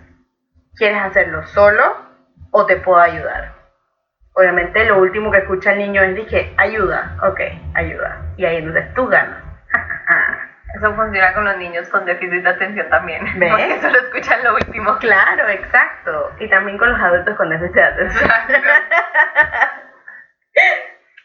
¿Quieres 0.76 1.02
hacerlo 1.02 1.44
solo 1.48 1.84
o 2.52 2.66
te 2.66 2.78
puedo 2.78 3.00
ayudar? 3.00 3.54
Obviamente 4.34 4.86
lo 4.86 5.00
último 5.00 5.30
que 5.30 5.40
escucha 5.40 5.74
el 5.74 5.80
niño 5.80 6.02
es 6.04 6.16
dije, 6.16 6.54
ayuda, 6.56 7.18
ok, 7.22 7.42
ayuda. 7.74 8.34
Y 8.38 8.46
ahí 8.46 8.58
entonces 8.58 8.94
tú 8.94 9.08
ganas. 9.08 9.41
Eso 10.82 10.96
funciona 10.96 11.32
con 11.34 11.46
los 11.46 11.58
niños 11.58 11.88
con 11.90 12.06
déficit 12.06 12.42
de 12.42 12.50
atención 12.50 12.90
también. 12.90 13.24
¿Ves? 13.38 13.50
Porque 13.52 13.82
solo 13.82 14.00
escuchan 14.00 14.44
lo 14.44 14.56
último. 14.56 14.98
claro, 14.98 15.48
exacto. 15.48 16.32
Y 16.40 16.50
también 16.50 16.80
con 16.80 16.92
los 16.92 17.00
adultos 17.00 17.38
con 17.38 17.50
déficit 17.50 17.76
de 17.76 17.84
atención. 17.84 18.32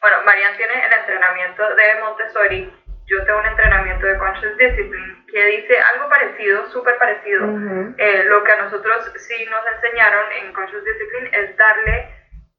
Bueno, 0.03 0.23
Marian 0.25 0.57
tiene 0.57 0.87
el 0.87 0.93
entrenamiento 0.93 1.63
de 1.75 2.01
Montessori. 2.01 2.73
Yo 3.07 3.25
tengo 3.25 3.41
un 3.41 3.47
entrenamiento 3.47 4.07
de 4.07 4.17
Conscious 4.19 4.57
Discipline 4.57 5.27
que 5.27 5.47
dice 5.47 5.81
algo 5.81 6.09
parecido, 6.09 6.65
súper 6.71 6.97
parecido. 6.99 7.45
Ujú. 7.45 7.95
Eh, 7.99 8.23
lo 8.27 8.45
que 8.45 8.53
a 8.53 8.63
nosotros 8.63 9.13
sí 9.17 9.47
nos 9.51 9.67
enseñaron 9.75 10.31
en 10.31 10.53
Conscious 10.53 10.85
Discipline 10.85 11.31
es 11.33 11.57
darle 11.57 12.09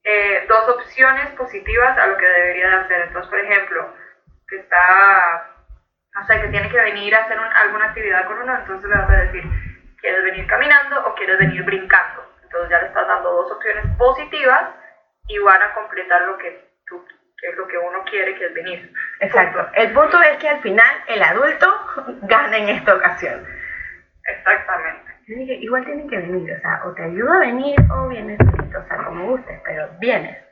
eh, 0.03 0.45
dos 0.49 0.67
opciones 0.67 1.29
positivas 1.37 1.97
a 1.97 2.07
lo 2.07 2.17
que 2.17 2.25
debería 2.25 2.69
de 2.69 2.75
hacer. 2.75 3.01
Entonces, 3.03 3.29
por 3.29 3.39
ejemplo, 3.39 3.93
que 4.49 4.57
está, 4.57 5.56
no 6.19 6.25
sea, 6.25 6.41
que 6.41 6.47
tiene 6.47 6.69
que 6.69 6.81
venir 6.81 7.15
a 7.15 7.23
hacer 7.23 7.37
alguna 7.37 7.85
actividad 7.85 8.25
con 8.25 8.39
uno, 8.39 8.57
entonces 8.57 8.89
le 8.89 8.97
vas 8.97 9.09
a 9.09 9.21
decir, 9.23 9.43
¿quieres 10.01 10.23
venir 10.23 10.47
caminando 10.47 11.05
o 11.05 11.15
quieres 11.15 11.37
venir 11.37 11.63
brincando? 11.63 12.25
Entonces 12.43 12.69
ya 12.69 12.81
le 12.81 12.87
estás 12.87 13.07
dando 13.07 13.31
dos 13.31 13.51
opciones 13.51 13.85
positivas 13.97 14.69
y 15.27 15.37
van 15.39 15.61
a 15.61 15.73
completar 15.73 16.21
lo 16.23 16.37
que 16.37 16.69
tú, 16.87 17.05
es 17.41 17.57
lo 17.57 17.67
que 17.67 17.77
uno 17.77 18.03
quiere, 18.09 18.35
que 18.35 18.45
es 18.45 18.53
venir. 18.53 18.93
Exacto. 19.19 19.67
El 19.73 19.93
punto 19.93 20.21
es 20.21 20.37
que 20.37 20.49
al 20.49 20.61
final 20.61 21.03
el 21.07 21.21
adulto 21.21 21.67
gana 22.23 22.57
en 22.57 22.69
esta 22.69 22.95
ocasión. 22.95 23.45
Exactamente. 24.25 25.13
Igual 25.27 25.83
tienen 25.83 26.09
que 26.09 26.17
venir, 26.17 26.53
o 26.53 26.61
sea, 26.61 26.81
o 26.85 26.93
te 26.93 27.03
ayuda 27.03 27.35
a 27.35 27.39
venir 27.39 27.75
o 27.91 28.07
vienes 28.07 28.39
o 28.39 28.87
sea, 28.87 28.97
como 29.03 29.31
gustes, 29.31 29.59
pero 29.65 29.89
vienes. 29.99 30.46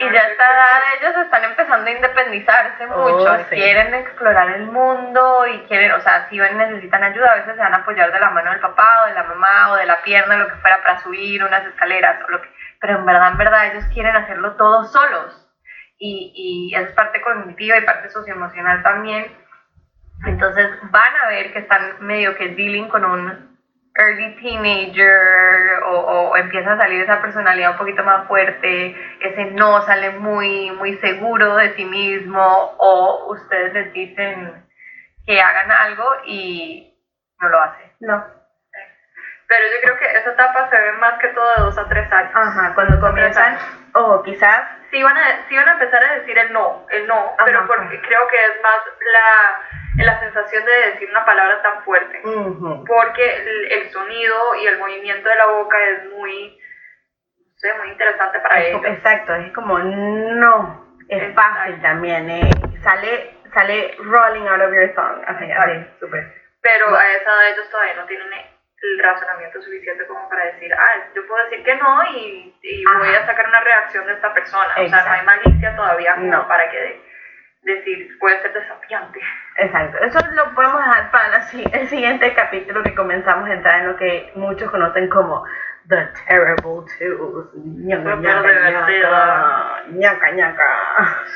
Y 0.00 0.04
ya 0.10 0.18
a 0.18 0.28
esta 0.28 0.44
edad 0.50 0.80
ellos 0.98 1.24
están 1.26 1.44
empezando 1.44 1.86
a 1.86 1.92
independizarse 1.92 2.86
oh, 2.86 2.96
mucho, 3.06 3.46
quieren 3.50 3.92
explorar 3.92 4.48
el 4.48 4.64
mundo 4.64 5.46
y 5.46 5.58
quieren, 5.64 5.92
o 5.92 6.00
sea, 6.00 6.26
si 6.30 6.38
necesitan 6.38 7.04
ayuda, 7.04 7.32
a 7.32 7.36
veces 7.36 7.54
se 7.54 7.60
van 7.60 7.74
a 7.74 7.78
apoyar 7.78 8.10
de 8.10 8.18
la 8.18 8.30
mano 8.30 8.50
del 8.50 8.60
papá 8.60 9.02
o 9.02 9.08
de 9.08 9.14
la 9.14 9.24
mamá 9.24 9.72
o 9.72 9.76
de 9.76 9.84
la 9.84 10.00
pierna, 10.00 10.38
lo 10.38 10.48
que 10.48 10.56
fuera 10.56 10.80
para 10.82 11.00
subir 11.00 11.44
unas 11.44 11.66
escaleras 11.66 12.18
o 12.26 12.30
lo 12.30 12.40
que, 12.40 12.48
pero 12.80 12.96
en 12.96 13.04
verdad, 13.04 13.32
en 13.32 13.36
verdad 13.36 13.66
ellos 13.66 13.84
quieren 13.92 14.16
hacerlo 14.16 14.56
todos 14.56 14.90
solos. 14.90 15.46
Y, 15.98 16.32
y 16.72 16.74
es 16.74 16.92
parte 16.92 17.20
cognitiva 17.20 17.76
y 17.76 17.82
parte 17.82 18.08
socioemocional 18.08 18.82
también. 18.82 19.36
Entonces 20.24 20.70
van 20.90 21.16
a 21.24 21.28
ver 21.28 21.52
que 21.52 21.58
están 21.58 21.96
medio 22.00 22.34
que 22.36 22.48
dealing 22.48 22.88
con 22.88 23.04
un 23.04 23.49
early 24.00 24.34
teenager 24.36 25.82
o, 25.86 26.36
empieza 26.36 26.72
a 26.72 26.78
salir 26.78 27.02
esa 27.02 27.20
personalidad 27.20 27.72
un 27.72 27.78
poquito 27.78 28.02
más 28.02 28.26
fuerte, 28.26 28.96
ese 29.20 29.44
no 29.52 29.82
sale 29.82 30.10
muy, 30.10 30.70
muy 30.72 30.96
seguro 30.98 31.56
de 31.56 31.74
sí 31.74 31.84
mismo 31.84 32.40
o 32.78 33.32
ustedes 33.32 33.74
les 33.74 33.92
dicen 33.92 34.64
que 35.26 35.40
hagan 35.40 35.70
algo 35.70 36.04
y 36.24 36.96
no 37.40 37.48
lo 37.48 37.60
hacen. 37.60 37.92
No. 38.00 38.24
Pero 39.48 39.62
yo 39.74 39.80
creo 39.82 39.98
que 39.98 40.18
esa 40.18 40.30
etapa 40.30 40.70
se 40.70 40.80
ve 40.80 40.92
más 40.92 41.18
que 41.18 41.28
todo 41.28 41.54
de 41.56 41.62
dos 41.62 41.78
a 41.78 41.88
tres 41.88 42.10
años. 42.12 42.30
Ajá, 42.34 42.74
cuando 42.74 43.00
comienzan, 43.00 43.58
o 43.94 44.22
quizás... 44.22 44.79
Sí 44.90 45.02
van, 45.02 45.16
a, 45.16 45.48
sí 45.48 45.56
van 45.56 45.68
a 45.68 45.72
empezar 45.72 46.02
a 46.02 46.14
decir 46.14 46.36
el 46.36 46.52
no, 46.52 46.86
el 46.90 47.06
no, 47.06 47.36
pero 47.44 47.66
porque 47.66 48.00
creo 48.00 48.26
que 48.28 48.36
es 48.36 48.62
más 48.62 48.80
la 49.12 49.80
la 50.04 50.20
sensación 50.20 50.64
de 50.64 50.90
decir 50.92 51.10
una 51.10 51.24
palabra 51.24 51.62
tan 51.62 51.82
fuerte, 51.84 52.20
porque 52.86 53.66
el, 53.70 53.90
sonido 53.90 54.54
y 54.62 54.66
el 54.66 54.78
movimiento 54.78 55.28
de 55.28 55.34
la 55.34 55.46
boca 55.46 55.76
es 55.88 56.04
muy, 56.10 56.58
no 57.62 57.78
muy 57.78 57.88
interesante 57.90 58.38
para 58.40 58.60
ellos. 58.60 58.82
Exacto, 58.84 59.34
es 59.34 59.52
como 59.52 59.78
no, 59.78 60.96
es 61.08 61.34
fácil 61.34 61.80
también, 61.82 62.30
eh. 62.30 62.50
sale, 62.82 63.34
sale 63.52 63.96
rolling 63.98 64.46
out 64.48 64.62
of 64.62 64.72
your 64.72 64.94
tongue, 64.94 65.24
así, 65.26 65.50
así, 65.50 65.86
súper. 65.98 66.34
Pero 66.62 66.94
a 66.94 67.12
esa 67.12 67.30
edad 67.30 67.52
ellos 67.52 67.70
todavía 67.70 67.94
no 67.94 68.04
tienen 68.04 68.32
el 68.82 68.98
razonamiento 68.98 69.60
suficiente 69.60 70.06
como 70.06 70.28
para 70.28 70.46
decir, 70.46 70.72
ah, 70.72 71.08
yo 71.14 71.26
puedo 71.26 71.44
decir 71.44 71.62
que 71.64 71.76
no 71.76 72.04
y, 72.12 72.54
voy 72.98 73.14
a 73.14 73.26
sacar 73.26 73.46
una 73.48 73.60
reacción 73.60 74.06
de 74.06 74.14
esta 74.14 74.32
persona. 74.32 74.74
O 74.78 74.88
sea, 74.88 75.04
no 75.04 75.10
hay 75.10 75.24
malicia 75.24 75.76
todavía 75.76 76.14
como 76.14 76.48
para 76.48 76.70
que 76.70 77.02
decir, 77.62 78.18
puede 78.18 78.40
ser 78.40 78.52
desafiante. 78.54 79.20
Exacto, 79.56 79.98
eso 79.98 80.18
lo 80.32 80.54
podemos 80.54 80.78
dejar 80.78 81.10
para 81.10 81.36
el 81.72 81.88
siguiente 81.88 82.34
capítulo 82.34 82.82
que 82.82 82.94
comenzamos 82.94 83.48
a 83.48 83.52
entrar 83.52 83.80
en 83.80 83.88
lo 83.88 83.96
que 83.96 84.30
muchos 84.34 84.70
conocen 84.70 85.10
como 85.10 85.44
The 85.88 86.08
Terrible 86.26 86.56
Twos. 86.56 86.90
ñaca, 87.54 88.16
ñaca, 88.16 89.84
ñaca, 89.88 90.30
ñaca. 90.30 91.26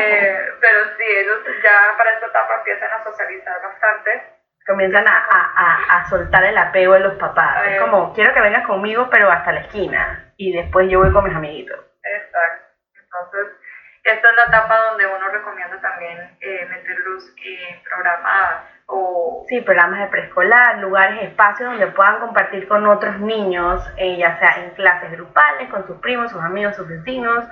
Eh, 0.00 0.48
pero 0.60 0.80
sí, 0.96 1.04
ellos 1.04 1.40
ya 1.62 1.96
para 1.96 2.12
esta 2.12 2.26
etapa 2.26 2.54
empiezan 2.58 2.92
a 2.92 3.04
socializar 3.04 3.60
bastante. 3.62 4.37
Comienzan 4.68 5.08
a, 5.08 5.16
a, 5.16 5.96
a, 5.96 6.08
soltar 6.10 6.44
el 6.44 6.58
apego 6.58 6.92
de 6.92 7.00
los 7.00 7.14
papás. 7.14 7.66
es 7.68 7.80
como, 7.80 8.12
quiero 8.12 8.34
que 8.34 8.40
vengas 8.42 8.66
conmigo, 8.66 9.08
pero 9.10 9.30
hasta 9.30 9.50
la 9.52 9.60
esquina. 9.60 10.30
Y 10.36 10.52
después 10.52 10.90
yo 10.90 11.00
voy 11.00 11.10
con 11.10 11.24
mis 11.24 11.34
amiguitos. 11.34 11.78
Exacto. 12.02 12.66
Entonces, 13.02 13.56
esta 14.04 14.28
es 14.28 14.36
la 14.36 14.44
etapa 14.44 14.76
donde 14.90 15.06
uno 15.06 15.28
recomienda 15.28 15.80
también 15.80 16.36
eh, 16.40 16.66
meterlos 16.68 17.32
en 17.44 17.82
programas 17.82 18.64
o... 18.86 19.44
Sí, 19.48 19.60
programas 19.62 20.00
de 20.00 20.06
preescolar, 20.08 20.78
lugares, 20.78 21.22
espacios 21.22 21.70
donde 21.70 21.86
puedan 21.88 22.20
compartir 22.20 22.68
con 22.68 22.86
otros 22.86 23.18
niños, 23.20 23.82
eh, 23.96 24.18
ya 24.18 24.38
sea 24.38 24.64
en 24.64 24.70
clases 24.70 25.10
grupales, 25.12 25.70
con 25.70 25.86
sus 25.86 25.98
primos, 25.98 26.30
sus 26.30 26.42
amigos, 26.42 26.76
sus 26.76 26.88
vecinos, 26.88 27.44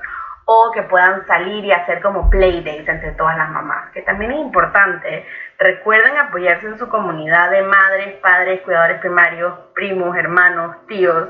o 0.47 0.71
que 0.73 0.83
puedan 0.85 1.27
salir 1.27 1.65
y 1.65 1.73
hacer 1.73 2.01
como 2.01 2.31
playdays 2.31 2.89
entre 2.89 3.13
todas 3.13 3.37
las 3.37 3.51
mamás, 3.51 3.91
que 3.93 4.03
también 4.03 4.33
es 4.33 4.39
importante. 4.39 5.27
Recuerden 5.59 6.17
apoyarse 6.17 6.67
en 6.67 6.79
su 6.79 6.89
comunidad 6.89 7.51
de 7.51 7.63
madres, 7.63 8.15
padres, 8.23 8.61
cuidadores 8.63 9.01
primarios, 9.01 9.53
primos, 9.75 10.17
hermanos, 10.17 10.77
tíos, 10.87 11.29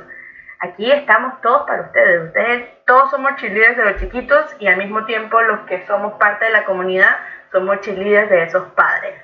Aquí 0.58 0.90
estamos 0.90 1.40
todos 1.42 1.66
para 1.66 1.82
ustedes. 1.82 2.28
Ustedes 2.28 2.84
todos 2.86 3.10
somos 3.10 3.36
cheerleaders 3.36 3.76
de 3.76 3.84
los 3.84 3.96
chiquitos 4.00 4.56
y 4.58 4.68
al 4.68 4.78
mismo 4.78 5.04
tiempo 5.04 5.40
los 5.42 5.60
que 5.60 5.84
somos 5.86 6.14
parte 6.14 6.46
de 6.46 6.50
la 6.52 6.64
comunidad 6.64 7.16
somos 7.52 7.80
cheerleaders 7.80 8.30
de 8.30 8.42
esos 8.44 8.72
padres. 8.72 9.14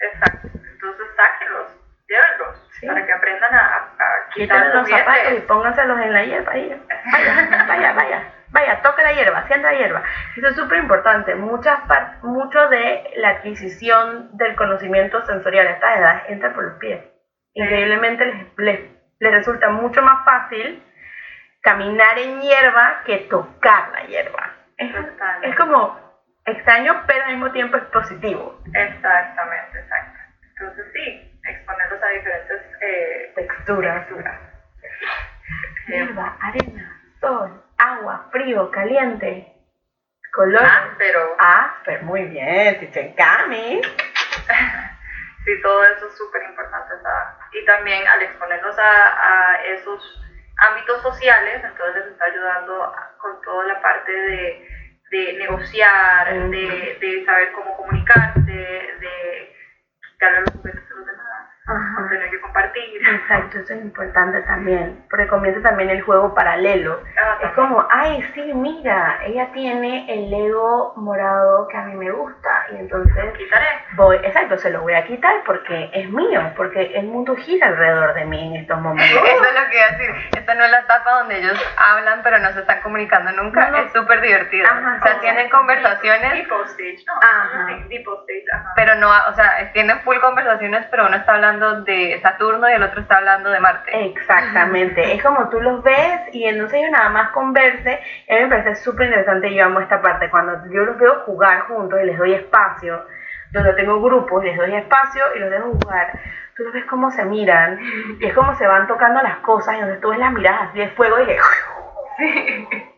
Exacto. 0.00 0.48
Entonces 0.52 1.06
sáquenlos, 1.16 1.66
llévenlos 2.08 2.68
para 2.86 3.06
que 3.06 3.12
aprendan 3.12 3.54
a, 3.54 3.76
a 3.98 4.30
quitar 4.34 4.74
los 4.74 4.88
zapatos 4.88 5.32
y 5.36 5.40
pónganselos 5.40 6.00
en 6.00 6.12
la 6.12 6.24
hierba. 6.24 6.52
Vaya, 6.52 7.66
vaya, 7.68 7.92
vaya. 7.92 8.32
Vaya, 8.50 8.80
toque 8.82 9.02
la 9.02 9.12
hierba, 9.12 9.46
sienta 9.46 9.72
la 9.72 9.78
hierba. 9.78 10.02
Eso 10.36 10.48
es 10.48 10.56
súper 10.56 10.78
importante. 10.78 11.34
Muchas 11.34 11.80
mucho 12.22 12.68
de 12.68 13.10
la 13.16 13.30
adquisición 13.30 14.36
del 14.36 14.56
conocimiento 14.56 15.24
sensorial 15.26 15.66
a 15.66 15.70
esta 15.70 15.98
edad 15.98 16.22
entra 16.28 16.54
por 16.54 16.64
los 16.64 16.78
pies. 16.78 17.04
Increíblemente 17.54 18.24
les, 18.24 18.58
les 18.58 18.98
les 19.20 19.32
resulta 19.32 19.70
mucho 19.70 20.02
más 20.02 20.24
fácil 20.24 20.82
caminar 21.60 22.18
en 22.18 22.40
hierba 22.40 23.02
que 23.04 23.18
tocar 23.30 23.90
la 23.90 24.04
hierba. 24.06 24.54
Es, 24.76 25.56
como 25.56 25.98
extraño, 26.44 27.02
pero 27.06 27.24
al 27.24 27.32
mismo 27.32 27.50
tiempo 27.50 27.76
es 27.76 27.84
positivo. 27.84 28.60
Exactamente, 28.72 29.78
exacto. 29.80 30.18
Entonces 30.50 30.86
sí, 30.94 31.40
exponerlos 31.48 32.02
a 32.02 32.08
diferentes 32.08 32.62
eh, 32.80 33.32
texturas. 33.34 34.06
Hierba, 35.88 36.36
arena, 36.40 36.97
sol, 37.20 37.62
agua, 37.78 38.28
frío, 38.30 38.70
caliente, 38.70 39.52
color. 40.32 40.62
Áspero. 40.62 41.36
Áspero, 41.38 42.04
muy 42.04 42.24
bien, 42.24 42.80
Tichen 42.80 43.14
Cami. 43.14 43.80
sí, 45.44 45.62
todo 45.62 45.84
eso 45.84 46.06
es 46.06 46.16
súper 46.16 46.42
importante. 46.44 46.94
Y 47.52 47.64
también 47.64 48.06
al 48.06 48.22
exponernos 48.22 48.76
a, 48.78 49.56
esos 49.64 50.24
ámbitos 50.58 51.02
sociales, 51.02 51.62
entonces 51.64 52.04
les 52.04 52.12
está 52.12 52.24
ayudando 52.26 52.94
con 53.20 53.40
toda 53.42 53.64
la 53.64 53.80
parte 53.80 54.12
de, 54.12 55.32
negociar, 55.38 56.50
de, 56.50 56.98
de, 57.00 57.24
saber 57.24 57.52
cómo 57.52 57.76
comunicarse, 57.76 58.40
de 58.40 59.56
quitarle 60.12 60.40
los 60.42 60.50
juguetes 60.50 60.82
a 60.90 60.94
los 60.94 61.06
demás, 61.06 62.08
tener 62.10 62.30
que 62.30 62.37
compartir. 62.58 63.08
Exacto, 63.08 63.58
eso 63.58 63.74
es 63.74 63.82
importante 63.82 64.40
también, 64.42 65.04
porque 65.08 65.26
comienza 65.28 65.60
también 65.62 65.90
el 65.90 66.02
juego 66.02 66.34
paralelo. 66.34 67.00
Ah, 67.20 67.38
es 67.42 67.52
como, 67.52 67.86
ay, 67.90 68.22
sí, 68.34 68.52
mira, 68.54 69.20
ella 69.24 69.48
tiene 69.52 70.12
el 70.12 70.30
Lego 70.30 70.92
morado 70.96 71.68
que 71.68 71.76
a 71.76 71.82
mí 71.82 71.94
me 71.94 72.10
gusta, 72.10 72.66
y 72.72 72.76
entonces 72.76 73.32
quitaré. 73.36 73.66
voy, 73.94 74.16
exacto, 74.16 74.58
se 74.58 74.70
lo 74.70 74.82
voy 74.82 74.94
a 74.94 75.04
quitar 75.04 75.32
porque 75.46 75.90
es 75.92 76.08
mío, 76.10 76.52
porque 76.56 76.92
el 76.94 77.06
mundo 77.06 77.34
gira 77.36 77.68
alrededor 77.68 78.14
de 78.14 78.24
mí 78.24 78.48
en 78.48 78.62
estos 78.62 78.80
momentos. 78.80 79.22
Eso 79.28 79.44
es 79.44 79.54
lo 79.54 79.70
que 79.70 79.76
iba 79.76 79.86
a 79.86 79.96
decir, 79.96 80.14
esta 80.36 80.54
no 80.54 80.64
es 80.64 80.70
la 80.70 80.80
etapa 80.80 81.10
donde 81.18 81.38
ellos 81.38 81.76
hablan 81.76 82.20
pero 82.22 82.38
no 82.38 82.52
se 82.52 82.60
están 82.60 82.80
comunicando 82.82 83.30
nunca, 83.32 83.70
es 83.78 83.92
súper 83.92 84.20
divertido. 84.20 84.66
o 84.68 85.02
sea, 85.02 85.20
tienen 85.20 85.48
conversaciones. 85.50 86.32
Tipo 86.32 86.62
stage, 86.64 87.04
¿no? 87.06 87.12
Ajá. 87.22 87.68
Tipo 87.88 88.14
stage, 88.22 88.44
ajá. 88.52 88.72
Pero 88.76 88.94
no, 88.96 89.08
o 89.08 89.34
sea, 89.34 89.72
tienen 89.72 90.00
full 90.00 90.18
conversaciones, 90.18 90.86
pero 90.90 91.06
uno 91.06 91.16
está 91.16 91.34
hablando 91.34 91.82
de 91.82 92.20
Saturno 92.48 92.70
y 92.70 92.72
el 92.72 92.82
otro 92.82 93.00
está 93.00 93.18
hablando 93.18 93.50
de 93.50 93.60
Marte. 93.60 94.06
Exactamente, 94.06 95.14
es 95.14 95.22
como 95.22 95.48
tú 95.50 95.60
los 95.60 95.82
ves 95.82 96.20
y 96.32 96.44
entonces 96.44 96.78
ellos 96.78 96.90
nada 96.90 97.10
más 97.10 97.30
converse, 97.30 98.00
y 98.26 98.32
a 98.32 98.36
mí 98.36 98.42
me 98.44 98.48
parece 98.48 98.76
súper 98.76 99.06
interesante, 99.06 99.54
yo 99.54 99.66
amo 99.66 99.80
esta 99.80 100.00
parte, 100.00 100.30
cuando 100.30 100.54
yo 100.72 100.84
los 100.84 100.98
veo 100.98 101.20
jugar 101.26 101.62
juntos 101.62 102.00
y 102.02 102.06
les 102.06 102.18
doy 102.18 102.32
espacio, 102.34 103.04
donde 103.52 103.74
tengo 103.74 104.00
grupos, 104.00 104.42
les 104.44 104.56
doy 104.56 104.74
espacio 104.74 105.22
y 105.36 105.40
los 105.40 105.50
dejo 105.50 105.72
jugar, 105.72 106.18
tú 106.56 106.64
los 106.64 106.72
ves 106.72 106.84
cómo 106.86 107.10
se 107.10 107.24
miran, 107.24 107.78
y 108.18 108.24
es 108.24 108.34
como 108.34 108.54
se 108.54 108.66
van 108.66 108.86
tocando 108.86 109.22
las 109.22 109.38
cosas, 109.38 109.76
y 109.76 109.80
donde 109.80 109.96
tú 109.96 110.08
ves 110.10 110.18
las 110.18 110.32
miradas 110.32 110.70
así 110.70 110.78
de 110.78 110.88
fuego 110.90 111.20
y 111.20 111.26
que... 111.26 111.38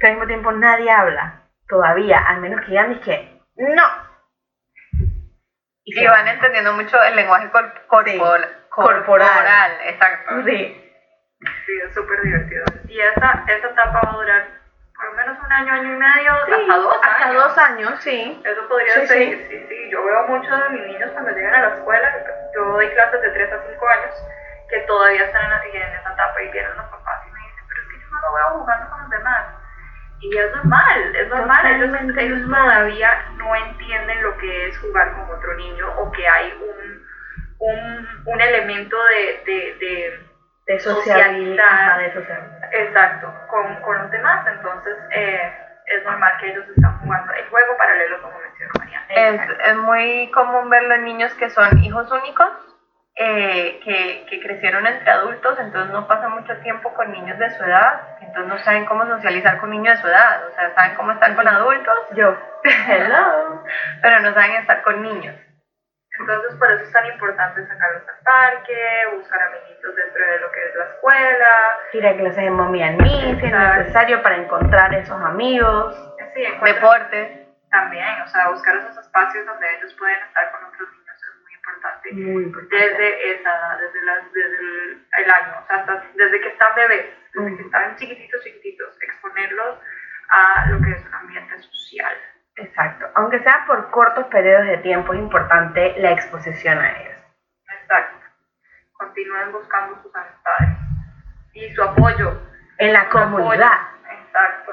pero 0.00 0.08
al 0.08 0.12
mismo 0.12 0.26
tiempo 0.26 0.52
nadie 0.52 0.90
habla, 0.90 1.42
todavía, 1.68 2.18
al 2.18 2.40
menos 2.40 2.60
que 2.60 2.68
digan, 2.68 2.92
es 2.92 3.00
que, 3.00 3.40
no, 3.56 3.82
y, 5.84 6.06
van 6.06 6.28
entendiendo 6.28 6.72
mucho 6.74 6.96
el 7.02 7.16
lenguaje 7.16 7.50
corporal, 7.50 8.61
corporal. 8.74 9.78
exacto. 9.84 10.42
Sí. 10.44 10.78
Sí, 11.66 11.72
es 11.86 11.94
súper 11.94 12.20
divertido. 12.22 12.64
Y 12.88 13.00
esa, 13.00 13.44
esa 13.48 13.66
etapa 13.68 14.00
va 14.04 14.10
a 14.10 14.16
durar 14.16 14.46
por 14.94 15.06
lo 15.06 15.12
menos 15.14 15.36
un 15.44 15.52
año, 15.52 15.72
año 15.72 15.94
y 15.94 15.98
medio, 15.98 16.32
Sí, 16.46 16.52
hasta 16.52 16.76
dos 16.76 16.96
hasta 17.02 17.24
años. 17.28 17.42
dos 17.42 17.58
años, 17.58 18.00
sí. 18.02 18.42
Eso 18.44 18.68
podría 18.68 18.94
Sí, 18.94 19.06
ser, 19.08 19.18
sí. 19.18 19.46
sí. 19.50 19.66
sí, 19.68 19.90
Yo 19.90 20.04
veo 20.04 20.28
muchos 20.28 20.62
de 20.62 20.68
mis 20.70 20.86
niños 20.86 21.10
cuando 21.12 21.32
llegan 21.32 21.54
a 21.56 21.62
la 21.62 21.74
escuela, 21.76 22.08
yo 22.54 22.64
doy 22.66 22.88
clases 22.90 23.20
de 23.22 23.30
3 23.30 23.52
a 23.52 23.62
5 23.72 23.88
años, 23.88 24.14
que 24.70 24.78
todavía 24.80 25.24
están 25.24 25.42
en, 25.64 25.76
en 25.82 25.92
esa 25.94 26.12
etapa 26.12 26.42
y 26.42 26.48
vienen 26.52 26.76
los 26.76 26.86
papás 26.86 27.20
y 27.26 27.32
me 27.32 27.40
dicen, 27.40 27.64
pero 27.68 27.82
es 27.82 27.88
que 27.88 27.98
yo 28.00 28.08
no 28.10 28.20
lo 28.20 28.34
veo 28.34 28.48
jugando 28.60 28.90
con 28.90 29.00
los 29.00 29.10
demás. 29.10 29.44
Y 30.20 30.38
es 30.38 30.54
normal, 30.54 31.16
es 31.16 31.28
normal, 31.28 31.66
ellos, 31.66 32.48
todavía 32.48 33.24
no 33.38 33.56
entienden 33.56 34.22
lo 34.22 34.38
que 34.38 34.68
es 34.68 34.78
jugar 34.78 35.10
con 35.14 35.28
otro 35.36 35.54
niño 35.54 35.88
o 35.98 36.12
que 36.12 36.28
hay 36.28 36.52
un, 36.62 37.01
un, 37.62 38.22
un 38.26 38.40
elemento 38.40 38.96
de, 39.04 39.42
de, 39.52 39.74
de 39.74 40.20
De 40.66 40.80
Socializar. 40.80 41.98
de. 41.98 42.12
Exacto, 42.72 43.32
con, 43.48 43.76
con 43.82 43.98
los 43.98 44.10
demás, 44.10 44.46
entonces 44.46 44.96
eh, 45.10 45.52
es 45.86 46.04
normal 46.04 46.32
que 46.40 46.50
ellos 46.50 46.64
están 46.74 46.98
jugando 47.00 47.32
el 47.34 47.48
juego 47.48 47.76
paralelo 47.76 48.20
como 48.22 48.38
mencionó 48.40 48.72
Mariana. 48.78 49.06
Es, 49.08 49.40
es 49.66 49.76
muy 49.76 50.30
común 50.32 50.70
verlo 50.70 50.94
en 50.94 51.04
niños 51.04 51.34
que 51.34 51.50
son 51.50 51.78
hijos 51.84 52.10
únicos, 52.10 52.48
eh, 53.14 53.80
que, 53.84 54.26
que 54.30 54.40
crecieron 54.40 54.86
entre 54.86 55.10
adultos, 55.10 55.58
entonces 55.60 55.92
no 55.92 56.06
pasan 56.08 56.32
mucho 56.32 56.56
tiempo 56.58 56.94
con 56.94 57.12
niños 57.12 57.38
de 57.38 57.50
su 57.50 57.62
edad, 57.62 58.00
entonces 58.22 58.46
no 58.48 58.58
saben 58.64 58.86
cómo 58.86 59.04
socializar 59.06 59.58
con 59.58 59.70
niños 59.70 59.96
de 59.96 60.02
su 60.02 60.08
edad, 60.08 60.46
o 60.48 60.54
sea, 60.54 60.74
saben 60.74 60.94
cómo 60.96 61.12
estar 61.12 61.34
con 61.36 61.46
adultos, 61.46 61.98
Yo, 62.14 62.34
hello. 62.88 63.62
pero 64.00 64.20
no 64.20 64.32
saben 64.32 64.52
estar 64.56 64.82
con 64.82 65.02
niños. 65.02 65.36
Entonces 66.18 66.54
por 66.58 66.70
eso 66.70 66.84
es 66.84 66.92
tan 66.92 67.06
importante 67.06 67.66
sacarlos 67.66 68.02
al 68.08 68.18
parque, 68.24 69.06
buscar 69.16 69.40
amiguitos 69.42 69.96
dentro 69.96 70.24
de 70.26 70.40
lo 70.40 70.52
que 70.52 70.64
es 70.68 70.74
la 70.74 70.84
escuela, 70.84 71.78
Ir 71.92 72.06
a 72.06 72.16
clases 72.16 72.36
de 72.44 72.50
mommy 72.50 72.82
and 72.82 73.00
me, 73.00 73.08
si 73.40 73.46
es 73.46 73.52
necesario 73.52 74.22
para 74.22 74.36
encontrar 74.36 74.94
esos 74.94 75.20
amigos. 75.22 75.96
sí, 76.34 76.44
Deportes, 76.62 77.38
también, 77.70 78.20
o 78.22 78.26
sea, 78.28 78.48
buscar 78.50 78.76
esos 78.76 78.96
espacios 78.98 79.46
donde 79.46 79.66
ellos 79.78 79.94
pueden 79.98 80.22
estar 80.22 80.52
con 80.52 80.64
otros 80.66 80.88
niños 80.92 81.16
es 81.16 81.42
muy 81.42 81.52
importante. 81.54 82.12
Muy 82.12 82.42
importante. 82.44 82.76
Desde 82.76 83.32
esa 83.32 83.50
edad, 83.50 83.78
desde, 83.80 84.02
las, 84.02 84.32
desde 84.32 84.58
el, 84.58 85.06
el 85.16 85.30
año, 85.30 85.54
o 85.62 85.66
sea, 85.66 85.76
hasta- 85.76 86.04
desde 86.14 86.40
que 86.42 86.48
están 86.48 86.74
bebés, 86.76 87.06
desde 87.34 87.56
que 87.56 87.62
están 87.62 87.96
chiquititos, 87.96 88.44
chiquititos, 88.44 88.98
exponerlos 89.02 89.78
a 90.28 90.66
lo 90.68 90.80
que 90.84 90.90
es 90.92 91.04
un 91.06 91.14
ambiente 91.14 91.58
social. 91.62 92.14
Exacto. 92.56 93.06
Aunque 93.14 93.42
sea 93.42 93.64
por 93.66 93.90
cortos 93.90 94.26
periodos 94.26 94.66
de 94.66 94.78
tiempo, 94.78 95.12
es 95.12 95.20
importante 95.20 95.94
la 95.98 96.10
exposición 96.12 96.78
a 96.78 96.90
ellos. 96.90 97.16
Exacto. 97.80 98.26
Continúen 98.92 99.52
buscando 99.52 100.00
sus 100.02 100.14
amistades 100.14 100.78
y 101.54 101.74
su 101.74 101.82
apoyo. 101.82 102.40
En 102.78 102.92
la 102.92 103.02
apoyo. 103.02 103.24
comunidad. 103.24 103.78
Exacto. 104.10 104.72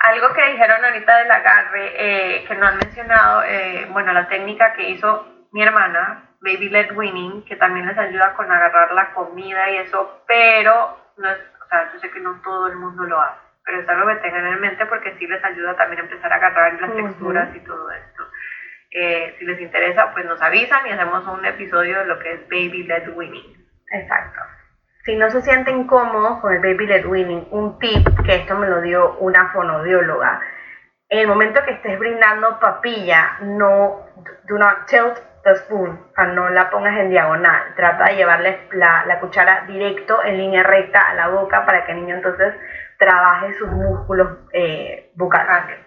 Algo 0.00 0.32
que 0.34 0.52
dijeron 0.52 0.84
ahorita 0.84 1.16
del 1.18 1.30
agarre, 1.30 1.92
eh, 1.96 2.44
que 2.46 2.54
no 2.56 2.66
han 2.66 2.76
mencionado, 2.78 3.42
eh, 3.44 3.86
bueno, 3.90 4.12
la 4.12 4.28
técnica 4.28 4.74
que 4.74 4.90
hizo 4.90 5.46
mi 5.52 5.62
hermana, 5.62 6.28
Baby 6.40 6.68
Led 6.68 6.92
Winning, 6.94 7.44
que 7.46 7.56
también 7.56 7.86
les 7.86 7.96
ayuda 7.96 8.34
con 8.34 8.50
agarrar 8.50 8.92
la 8.92 9.14
comida 9.14 9.70
y 9.70 9.78
eso, 9.78 10.22
pero 10.26 10.98
no 11.16 11.30
es, 11.30 11.38
o 11.64 11.68
sea, 11.68 11.90
yo 11.92 11.98
sé 12.00 12.10
que 12.10 12.20
no 12.20 12.38
todo 12.42 12.66
el 12.66 12.76
mundo 12.76 13.04
lo 13.04 13.18
hace, 13.18 13.40
pero 13.64 13.80
es 13.80 13.88
algo 13.88 14.06
que 14.08 14.16
tengan 14.16 14.46
en 14.46 14.60
mente 14.60 14.86
porque 14.86 15.14
sí 15.18 15.26
les 15.26 15.42
ayuda 15.44 15.76
también 15.76 16.00
a 16.00 16.04
empezar 16.04 16.32
a 16.32 16.36
agarrar 16.36 16.80
las 16.80 16.90
Ujú. 16.90 17.02
texturas 17.06 17.48
y 17.54 17.60
todo 17.60 17.90
esto. 17.90 18.28
Eh, 18.90 19.34
si 19.38 19.44
les 19.44 19.60
interesa, 19.60 20.12
pues 20.12 20.24
nos 20.26 20.40
avisan 20.40 20.86
y 20.86 20.90
hacemos 20.90 21.26
un 21.26 21.44
episodio 21.44 21.98
de 21.98 22.06
lo 22.06 22.18
que 22.18 22.32
es 22.32 22.48
Baby 22.48 22.84
Led 22.84 23.08
Winning. 23.16 23.66
Exacto. 23.90 24.40
Si 25.04 25.16
no 25.16 25.28
se 25.30 25.42
sienten 25.42 25.86
cómodos 25.86 26.40
con 26.40 26.54
el 26.54 26.60
baby 26.60 26.86
led 26.86 27.04
winning, 27.04 27.46
un 27.50 27.78
tip 27.78 28.08
que 28.24 28.36
esto 28.36 28.56
me 28.56 28.66
lo 28.66 28.80
dio 28.80 29.18
una 29.18 29.48
fonodióloga. 29.52 30.40
En 31.10 31.18
el 31.18 31.26
momento 31.28 31.62
que 31.62 31.72
estés 31.72 31.98
brindando 31.98 32.58
papilla, 32.58 33.36
no 33.42 34.06
do 34.44 34.56
not 34.56 34.86
tilt 34.86 35.18
the 35.44 35.54
spoon, 35.56 35.90
o 35.90 36.14
sea, 36.14 36.24
no 36.24 36.48
la 36.48 36.70
pongas 36.70 36.96
en 36.98 37.10
diagonal. 37.10 37.74
Trata 37.76 38.04
de 38.06 38.16
llevarle 38.16 38.66
la, 38.72 39.04
la 39.04 39.20
cuchara 39.20 39.64
directo 39.66 40.24
en 40.24 40.38
línea 40.38 40.62
recta 40.62 41.06
a 41.10 41.14
la 41.14 41.28
boca 41.28 41.66
para 41.66 41.84
que 41.84 41.92
el 41.92 42.00
niño 42.00 42.14
entonces 42.14 42.54
trabaje 42.98 43.52
sus 43.54 43.68
músculos 43.70 44.38
eh, 44.52 45.10
bucales. 45.14 45.78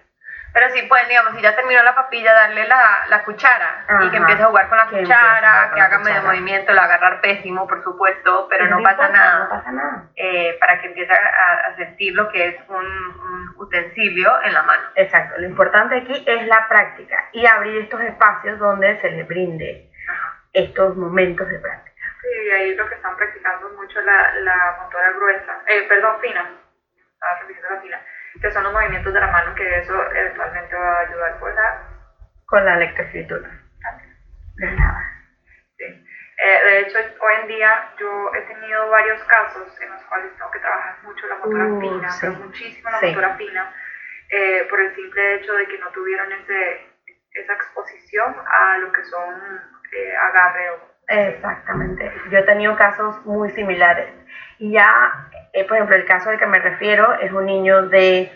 Pero 0.53 0.69
sí 0.73 0.81
pueden, 0.87 1.07
digamos, 1.07 1.35
si 1.35 1.41
ya 1.41 1.55
terminó 1.55 1.83
la 1.83 1.93
papilla, 1.93 2.33
darle 2.33 2.65
la, 2.67 3.05
la 3.09 3.23
cuchara 3.23 3.85
y 3.87 3.91
Ajá. 3.91 4.09
que 4.11 4.17
empiece 4.17 4.41
a 4.41 4.47
jugar 4.47 4.69
con 4.69 4.77
la 4.79 4.87
Que 4.87 4.99
cuchara, 5.01 5.63
con 5.65 5.73
que 5.73 5.79
la 5.79 5.85
haga 5.85 5.99
medio 5.99 6.21
movimiento, 6.23 6.73
lo 6.73 6.81
agarrar 6.81 7.21
pésimo, 7.21 7.67
por 7.67 7.83
supuesto, 7.83 8.47
pero 8.49 8.65
no, 8.65 8.77
importa, 8.79 8.97
pasa 8.97 9.09
nada. 9.13 9.39
No 9.39 9.49
pasa 9.49 9.71
nada. 9.71 10.03
eh, 10.15 10.57
para 10.59 10.81
que 10.81 10.87
empiece 10.87 11.13
a, 11.13 11.67
a 11.67 11.75
sentir 11.75 12.15
lo 12.15 12.29
que 12.29 12.47
es 12.47 12.55
un, 12.69 12.75
un 12.85 13.53
utensilio 13.57 14.31
en 14.43 14.53
la 14.53 14.63
mano. 14.63 14.83
Exacto. 14.95 15.35
Lo 15.37 15.45
importante 15.45 15.97
aquí 15.97 16.23
es 16.25 16.47
la 16.47 16.67
práctica 16.67 17.25
y 17.33 17.45
abrir 17.45 17.83
estos 17.83 18.01
espacios 18.01 18.57
donde 18.57 18.99
se 19.01 19.11
les 19.11 19.27
brinde 19.27 19.91
estos 20.53 20.95
momentos 20.95 21.47
de 21.49 21.59
práctica. 21.59 22.01
Sí, 22.23 22.29
y 22.47 22.49
ahí 22.49 22.75
lo 22.75 22.87
que 22.89 22.95
están 22.95 23.15
practicando 23.15 23.69
mucho 23.77 24.01
la, 24.01 24.33
la 24.39 24.77
motora 24.81 25.11
gruesa, 25.11 25.59
eh, 25.67 25.85
perdón, 25.87 26.15
fina, 26.19 26.49
estaba 27.17 27.39
refiriendo 27.39 27.67
a 27.69 27.73
la 27.73 27.81
fina, 27.81 28.01
que 28.41 28.51
son 28.51 28.63
los 28.63 28.73
movimientos 28.73 29.13
de 29.13 29.19
la 29.19 29.27
mano, 29.27 29.55
que 29.55 29.77
eso 29.79 30.11
eventualmente 30.13 30.75
va 30.75 30.97
a 30.97 30.99
ayudar 31.01 31.39
con 31.39 31.55
la... 31.55 31.81
Con 32.45 32.65
la 32.65 32.75
lectoescritura. 32.77 33.49
De 34.55 34.71
nada. 34.71 35.03
Sí. 35.77 35.83
Eh, 35.85 36.59
de 36.65 36.79
hecho, 36.81 36.97
hoy 36.99 37.33
en 37.41 37.47
día 37.47 37.89
yo 37.99 38.31
he 38.35 38.41
tenido 38.41 38.89
varios 38.89 39.23
casos 39.25 39.81
en 39.81 39.89
los 39.91 40.03
cuales 40.05 40.31
tengo 40.37 40.51
que 40.51 40.59
trabajar 40.59 40.97
mucho 41.03 41.27
la 41.27 41.35
motora 41.35 41.65
Uh, 41.65 41.81
fina, 41.81 42.09
sí. 42.11 42.19
pero 42.21 42.33
muchísimo 42.33 42.89
la 42.91 42.99
Sí. 42.99 43.07
motora 43.07 43.35
fina, 43.35 43.73
eh, 44.29 44.67
por 44.69 44.79
el 44.81 44.95
simple 44.95 45.35
hecho 45.35 45.53
de 45.53 45.67
que 45.67 45.77
no 45.79 45.89
tuvieron 45.89 46.31
ese, 46.31 46.87
esa 47.31 47.53
exposición 47.53 48.35
a 48.47 48.77
lo 48.77 48.91
que 48.91 49.03
son 49.05 49.61
eh, 49.91 50.15
agarre 50.15 50.69
o 50.71 50.97
Exactamente. 51.09 52.11
Yo 52.29 52.37
he 52.39 52.43
tenido 52.43 52.75
casos 52.75 53.25
muy 53.25 53.49
similares. 53.51 54.09
Y 54.59 54.73
ya, 54.73 55.29
eh, 55.53 55.65
por 55.65 55.77
ejemplo, 55.77 55.95
el 55.95 56.05
caso 56.05 56.29
al 56.29 56.39
que 56.39 56.45
me 56.45 56.59
refiero 56.59 57.13
es 57.19 57.31
un 57.31 57.45
niño 57.45 57.87
de 57.87 58.31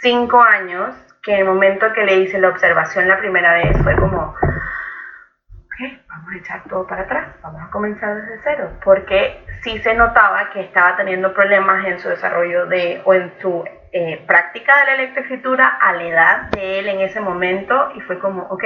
5 0.00 0.42
años 0.42 0.94
que 1.22 1.32
en 1.32 1.40
el 1.40 1.44
momento 1.46 1.92
que 1.92 2.04
le 2.04 2.16
hice 2.16 2.38
la 2.38 2.50
observación 2.50 3.08
la 3.08 3.18
primera 3.18 3.54
vez 3.54 3.76
fue 3.82 3.96
como, 3.96 4.18
ok, 4.18 5.92
vamos 6.08 6.32
a 6.32 6.38
echar 6.38 6.62
todo 6.68 6.86
para 6.86 7.02
atrás, 7.02 7.28
vamos 7.42 7.62
a 7.62 7.70
comenzar 7.70 8.14
desde 8.16 8.40
cero. 8.42 8.70
Porque 8.84 9.42
sí 9.62 9.78
se 9.78 9.94
notaba 9.94 10.50
que 10.50 10.60
estaba 10.60 10.96
teniendo 10.96 11.32
problemas 11.32 11.86
en 11.86 11.98
su 11.98 12.10
desarrollo 12.10 12.66
de, 12.66 13.00
o 13.04 13.14
en 13.14 13.32
su 13.40 13.64
eh, 13.92 14.22
práctica 14.26 14.78
de 14.80 14.84
la 14.84 14.94
electroescritura 14.94 15.66
a 15.80 15.92
la 15.94 16.02
edad 16.04 16.42
de 16.50 16.78
él 16.80 16.88
en 16.88 17.00
ese 17.00 17.20
momento 17.20 17.90
y 17.94 18.00
fue 18.02 18.18
como, 18.18 18.42
ok, 18.44 18.64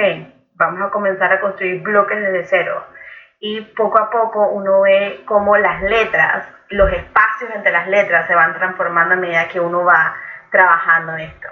vamos 0.55 0.81
a 0.81 0.91
comenzar 0.91 1.31
a 1.31 1.39
construir 1.39 1.81
bloques 1.81 2.19
desde 2.19 2.45
cero 2.45 2.83
y 3.39 3.61
poco 3.61 3.99
a 3.99 4.09
poco 4.09 4.49
uno 4.49 4.81
ve 4.81 5.23
cómo 5.25 5.57
las 5.57 5.81
letras, 5.81 6.47
los 6.69 6.91
espacios 6.91 7.51
entre 7.55 7.71
las 7.71 7.87
letras 7.87 8.27
se 8.27 8.35
van 8.35 8.53
transformando 8.53 9.13
a 9.15 9.17
medida 9.17 9.47
que 9.47 9.59
uno 9.59 9.83
va 9.83 10.15
trabajando 10.51 11.13
en 11.13 11.21
esto. 11.21 11.47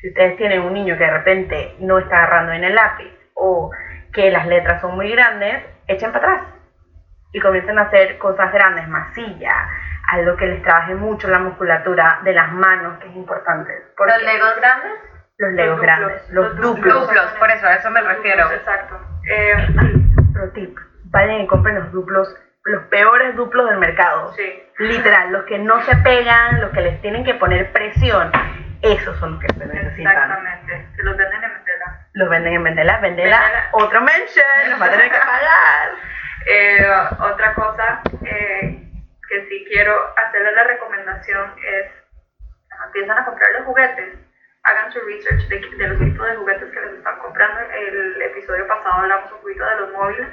Si 0.00 0.08
ustedes 0.08 0.36
tienen 0.36 0.60
un 0.60 0.74
niño 0.74 0.98
que 0.98 1.04
de 1.04 1.10
repente 1.10 1.76
no 1.78 1.98
está 1.98 2.18
agarrando 2.18 2.52
en 2.52 2.64
el 2.64 2.74
lápiz 2.74 3.10
o 3.34 3.70
que 4.12 4.30
las 4.30 4.46
letras 4.46 4.80
son 4.82 4.94
muy 4.96 5.10
grandes, 5.10 5.64
echen 5.86 6.12
para 6.12 6.34
atrás 6.34 6.48
y 7.32 7.40
comiencen 7.40 7.78
a 7.78 7.82
hacer 7.82 8.18
cosas 8.18 8.52
grandes, 8.52 8.86
masilla, 8.86 9.68
algo 10.10 10.36
que 10.36 10.46
les 10.46 10.62
trabaje 10.62 10.94
mucho 10.94 11.28
la 11.28 11.38
musculatura 11.38 12.20
de 12.22 12.32
las 12.32 12.52
manos, 12.52 12.98
que 12.98 13.08
es 13.08 13.16
importante. 13.16 13.72
¿Los 13.98 14.22
legos 14.22 14.56
grandes? 14.56 14.92
Los 15.38 15.52
legos 15.52 15.76
Los 15.76 15.80
grandes, 15.80 16.28
duplos, 16.28 16.30
los 16.30 16.54
los 16.54 16.76
duplos. 16.76 17.00
Duplos, 17.00 17.26
por 17.38 17.50
eso, 17.50 17.66
a 17.66 17.74
eso 17.74 17.90
me 17.90 18.02
refiero. 18.02 18.50
Exacto. 18.52 19.00
Eh, 19.26 19.54
Pro 20.32 20.50
tip, 20.52 20.76
vayan 21.14 21.40
y 21.40 21.46
compren 21.46 21.76
los 21.76 21.92
duplos, 21.92 22.28
los 22.64 22.84
peores 22.88 23.34
duplos 23.36 23.70
del 23.70 23.78
mercado. 23.78 24.32
sí. 24.34 24.60
Literal, 24.78 25.30
los 25.30 25.44
que 25.44 25.56
no 25.58 25.80
se 25.84 25.94
pegan, 25.98 26.60
los 26.60 26.72
que 26.72 26.80
les 26.80 27.00
tienen 27.00 27.24
que 27.24 27.34
poner 27.34 27.70
presión, 27.72 28.32
esos 28.82 29.16
son 29.18 29.34
los 29.34 29.40
que 29.40 29.46
se 29.54 29.66
necesitan. 29.66 30.12
Exactamente. 30.12 30.88
Se 30.96 31.02
los 31.04 31.16
venden 31.16 31.44
en 31.44 31.54
Vendela. 31.54 32.06
Los 32.14 32.28
venden 32.28 32.52
en 32.54 32.62
Vendela, 32.64 32.98
Vendela, 32.98 33.40
Vendela. 33.40 33.68
otro 33.72 34.00
mention, 34.00 34.70
los 34.70 34.82
va 34.82 34.86
a 34.86 34.90
tener 34.90 35.10
que 35.12 35.18
pagar. 35.32 35.90
Eh, 36.46 36.86
otra 37.20 37.54
cosa 37.54 38.02
eh, 38.26 38.82
que 39.28 39.46
sí 39.48 39.64
quiero 39.70 39.94
hacerles 40.18 40.54
la 40.54 40.64
recomendación 40.64 41.54
es 41.64 41.86
empiezan 42.86 43.16
a 43.18 43.24
comprar 43.24 43.50
los 43.52 43.64
juguetes, 43.64 44.18
hagan 44.64 44.92
su 44.92 45.00
research 45.00 45.48
de, 45.48 45.60
de 45.78 45.88
los 45.88 45.98
tipos 45.98 46.26
de 46.26 46.36
juguetes 46.36 46.70
que 46.72 46.80
les 46.80 46.94
están 46.94 47.18
comprando. 47.20 47.60
El 47.60 48.22
episodio 48.22 48.66
pasado 48.66 48.94
hablamos 49.02 49.32
un 49.32 49.38
poquito 49.40 49.64
de 49.64 49.76
los 49.76 49.92
móviles, 49.92 50.28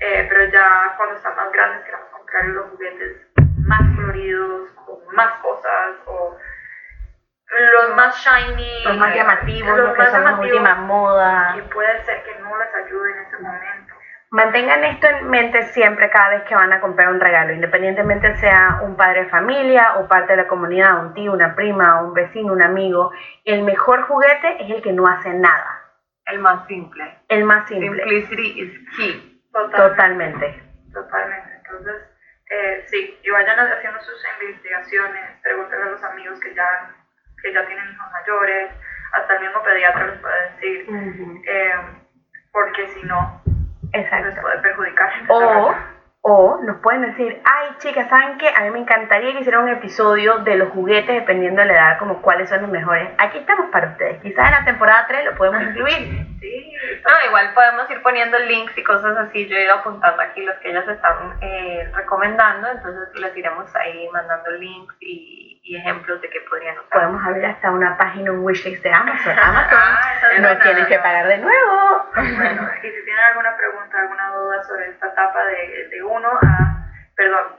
eh, 0.00 0.26
pero 0.28 0.44
ya 0.50 0.94
cuando 0.96 1.16
están 1.16 1.36
más 1.36 1.52
grandes 1.52 1.84
queremos 1.84 2.08
comprar 2.10 2.44
los 2.46 2.70
juguetes 2.70 3.16
más 3.66 3.82
floridos, 3.94 4.70
con 4.86 5.14
más 5.14 5.32
cosas 5.40 5.96
o 6.06 6.36
los 7.50 7.96
más 7.96 8.16
shiny, 8.16 8.84
Los 8.84 8.96
más 8.96 9.12
eh, 9.12 9.16
llamativos, 9.18 9.76
los 9.76 9.86
los 9.88 9.92
que 9.96 9.98
más 10.02 10.10
son 10.12 10.24
la 10.24 10.30
llamativos, 10.30 10.58
última 10.60 10.74
moda. 10.76 11.52
que 11.56 11.62
puede 11.64 12.04
ser 12.04 12.22
que 12.22 12.34
no 12.40 12.56
les 12.58 12.74
ayude 12.74 13.12
en 13.12 13.18
ese 13.26 13.36
momento. 13.38 13.94
Mantengan 14.32 14.84
esto 14.84 15.08
en 15.08 15.28
mente 15.28 15.62
siempre 15.64 16.08
cada 16.08 16.28
vez 16.30 16.42
que 16.44 16.54
van 16.54 16.72
a 16.72 16.80
comprar 16.80 17.08
un 17.08 17.18
regalo, 17.18 17.52
independientemente 17.52 18.36
sea 18.36 18.78
un 18.84 18.96
padre 18.96 19.24
de 19.24 19.28
familia 19.30 19.96
o 19.98 20.06
parte 20.06 20.34
de 20.34 20.42
la 20.44 20.46
comunidad, 20.48 21.04
un 21.04 21.14
tío, 21.14 21.32
una 21.32 21.56
prima, 21.56 22.00
un 22.02 22.14
vecino, 22.14 22.52
un 22.52 22.62
amigo. 22.62 23.10
El 23.44 23.62
mejor 23.64 24.02
juguete 24.02 24.62
es 24.62 24.70
el 24.70 24.82
que 24.82 24.92
no 24.92 25.08
hace 25.08 25.30
nada. 25.34 25.82
El 26.26 26.38
más 26.38 26.64
simple. 26.68 27.18
El 27.28 27.42
más 27.42 27.66
simple. 27.66 27.88
Simplicity 27.88 28.60
is 28.60 28.96
key. 28.96 29.29
Totalmente. 29.52 30.62
Totalmente. 30.92 31.50
Entonces, 31.56 31.96
eh, 32.50 32.84
sí, 32.88 33.18
y 33.22 33.30
vayan 33.30 33.58
haciendo 33.58 34.00
sus 34.00 34.24
investigaciones, 34.40 35.38
pregúntenle 35.42 35.86
a 35.86 35.90
los 35.90 36.02
amigos 36.04 36.40
que 36.40 36.54
ya, 36.54 36.90
que 37.42 37.52
ya 37.52 37.64
tienen 37.66 37.92
hijos 37.92 38.12
mayores, 38.12 38.70
hasta 39.12 39.34
el 39.34 39.40
mismo 39.40 39.62
pediatra 39.62 40.06
les 40.06 40.18
puede 40.18 40.50
decir, 40.50 40.86
eh, 41.46 41.74
porque 42.52 42.88
si 42.88 43.02
no, 43.04 43.42
Exacto. 43.92 44.26
les 44.28 44.38
puede 44.40 44.58
perjudicar. 44.58 45.12
O, 45.28 45.74
o 46.22 46.58
nos 46.62 46.80
pueden 46.82 47.02
decir, 47.02 47.40
ay 47.44 47.68
chicas, 47.78 48.08
¿saben 48.10 48.36
qué? 48.36 48.48
A 48.48 48.62
mí 48.64 48.70
me 48.70 48.80
encantaría 48.80 49.32
que 49.32 49.40
hicieran 49.40 49.64
un 49.64 49.70
episodio 49.70 50.38
de 50.38 50.56
los 50.56 50.68
juguetes 50.70 51.14
dependiendo 51.14 51.62
de 51.62 51.68
la 51.68 51.72
edad, 51.74 51.98
como 51.98 52.20
cuáles 52.20 52.50
son 52.50 52.60
los 52.62 52.70
mejores. 52.70 53.08
Aquí 53.16 53.38
estamos 53.38 53.70
para 53.70 53.92
ustedes. 53.92 54.20
Quizás 54.20 54.46
en 54.46 54.50
la 54.52 54.64
temporada 54.64 55.06
3 55.08 55.24
lo 55.24 55.36
podemos 55.36 55.62
incluir. 55.62 56.26
Sí, 56.40 56.72
No, 57.06 57.26
igual 57.26 57.54
podemos 57.54 57.90
ir 57.90 58.02
poniendo 58.02 58.38
links 58.38 58.76
y 58.76 58.82
cosas 58.82 59.16
así. 59.16 59.48
Yo 59.48 59.56
he 59.56 59.64
ido 59.64 59.74
apuntando 59.74 60.20
aquí 60.22 60.42
los 60.42 60.56
que 60.58 60.70
ellas 60.70 60.86
están 60.88 61.38
eh, 61.40 61.90
recomendando, 61.94 62.68
entonces 62.68 63.08
les 63.18 63.36
iremos 63.36 63.74
ahí 63.76 64.06
mandando 64.12 64.50
links 64.52 64.94
y, 65.00 65.49
y 65.62 65.76
ejemplos 65.76 66.20
de 66.22 66.30
qué 66.30 66.40
podrían 66.48 66.76
usar. 66.78 66.90
Podemos 66.90 67.24
abrir 67.26 67.44
hasta 67.46 67.70
una 67.70 67.96
página, 67.96 68.32
un 68.32 68.40
wishlist 68.44 68.82
de 68.82 68.92
Amazon. 68.92 69.38
Amazon. 69.38 69.78
Ah, 69.80 70.00
no 70.38 70.42
buena. 70.48 70.60
tienen 70.62 70.86
que 70.86 70.98
pagar 70.98 71.26
de 71.26 71.38
nuevo. 71.38 72.10
Bueno, 72.14 72.68
y 72.82 72.86
si 72.86 73.04
tienen 73.04 73.24
alguna 73.30 73.56
pregunta, 73.56 73.98
alguna 74.00 74.30
duda 74.34 74.62
sobre 74.64 74.88
esta 74.90 75.06
etapa 75.08 75.44
de, 75.44 75.88
de 75.88 76.02
1 76.02 76.28
a, 76.28 76.86
perdón, 77.14 77.56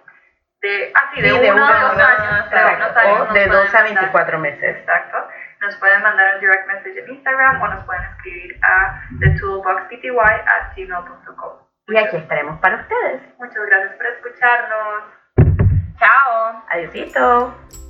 de, 0.61 0.91
ah, 0.95 1.09
sí, 1.13 1.21
de 1.21 1.29
Sí, 1.29 1.33
1 1.35 1.41
de 1.41 1.49
a 1.49 1.53
uno 1.53 1.65
2 1.65 1.71
a 1.71 1.83
dos 1.83 1.97
años, 2.01 2.45
Exacto. 2.51 2.75
unos 2.85 2.97
años 2.97 3.29
O 3.29 3.33
de 3.33 3.47
2 3.47 3.55
a 3.55 3.63
mandar- 3.63 3.83
24 3.83 4.39
meses. 4.39 4.77
Exacto. 4.77 5.27
Nos 5.61 5.75
pueden 5.77 6.01
mandar 6.01 6.35
un 6.35 6.41
direct 6.41 6.67
message 6.67 6.99
en 6.99 7.09
Instagram 7.11 7.61
o 7.61 7.67
nos 7.67 7.85
pueden 7.85 8.03
escribir 8.05 8.59
a 8.63 8.99
thetoolboxpty 9.19 10.09
at 10.09 10.75
gmail.com. 10.75 11.53
Y 11.87 11.97
aquí 11.97 12.17
estaremos 12.17 12.59
para 12.59 12.77
ustedes. 12.77 13.21
Muchas 13.37 13.65
gracias 13.67 13.93
por 13.95 14.05
escucharnos. 14.07 15.03
Chao. 15.99 16.63
Adiósito. 16.69 17.80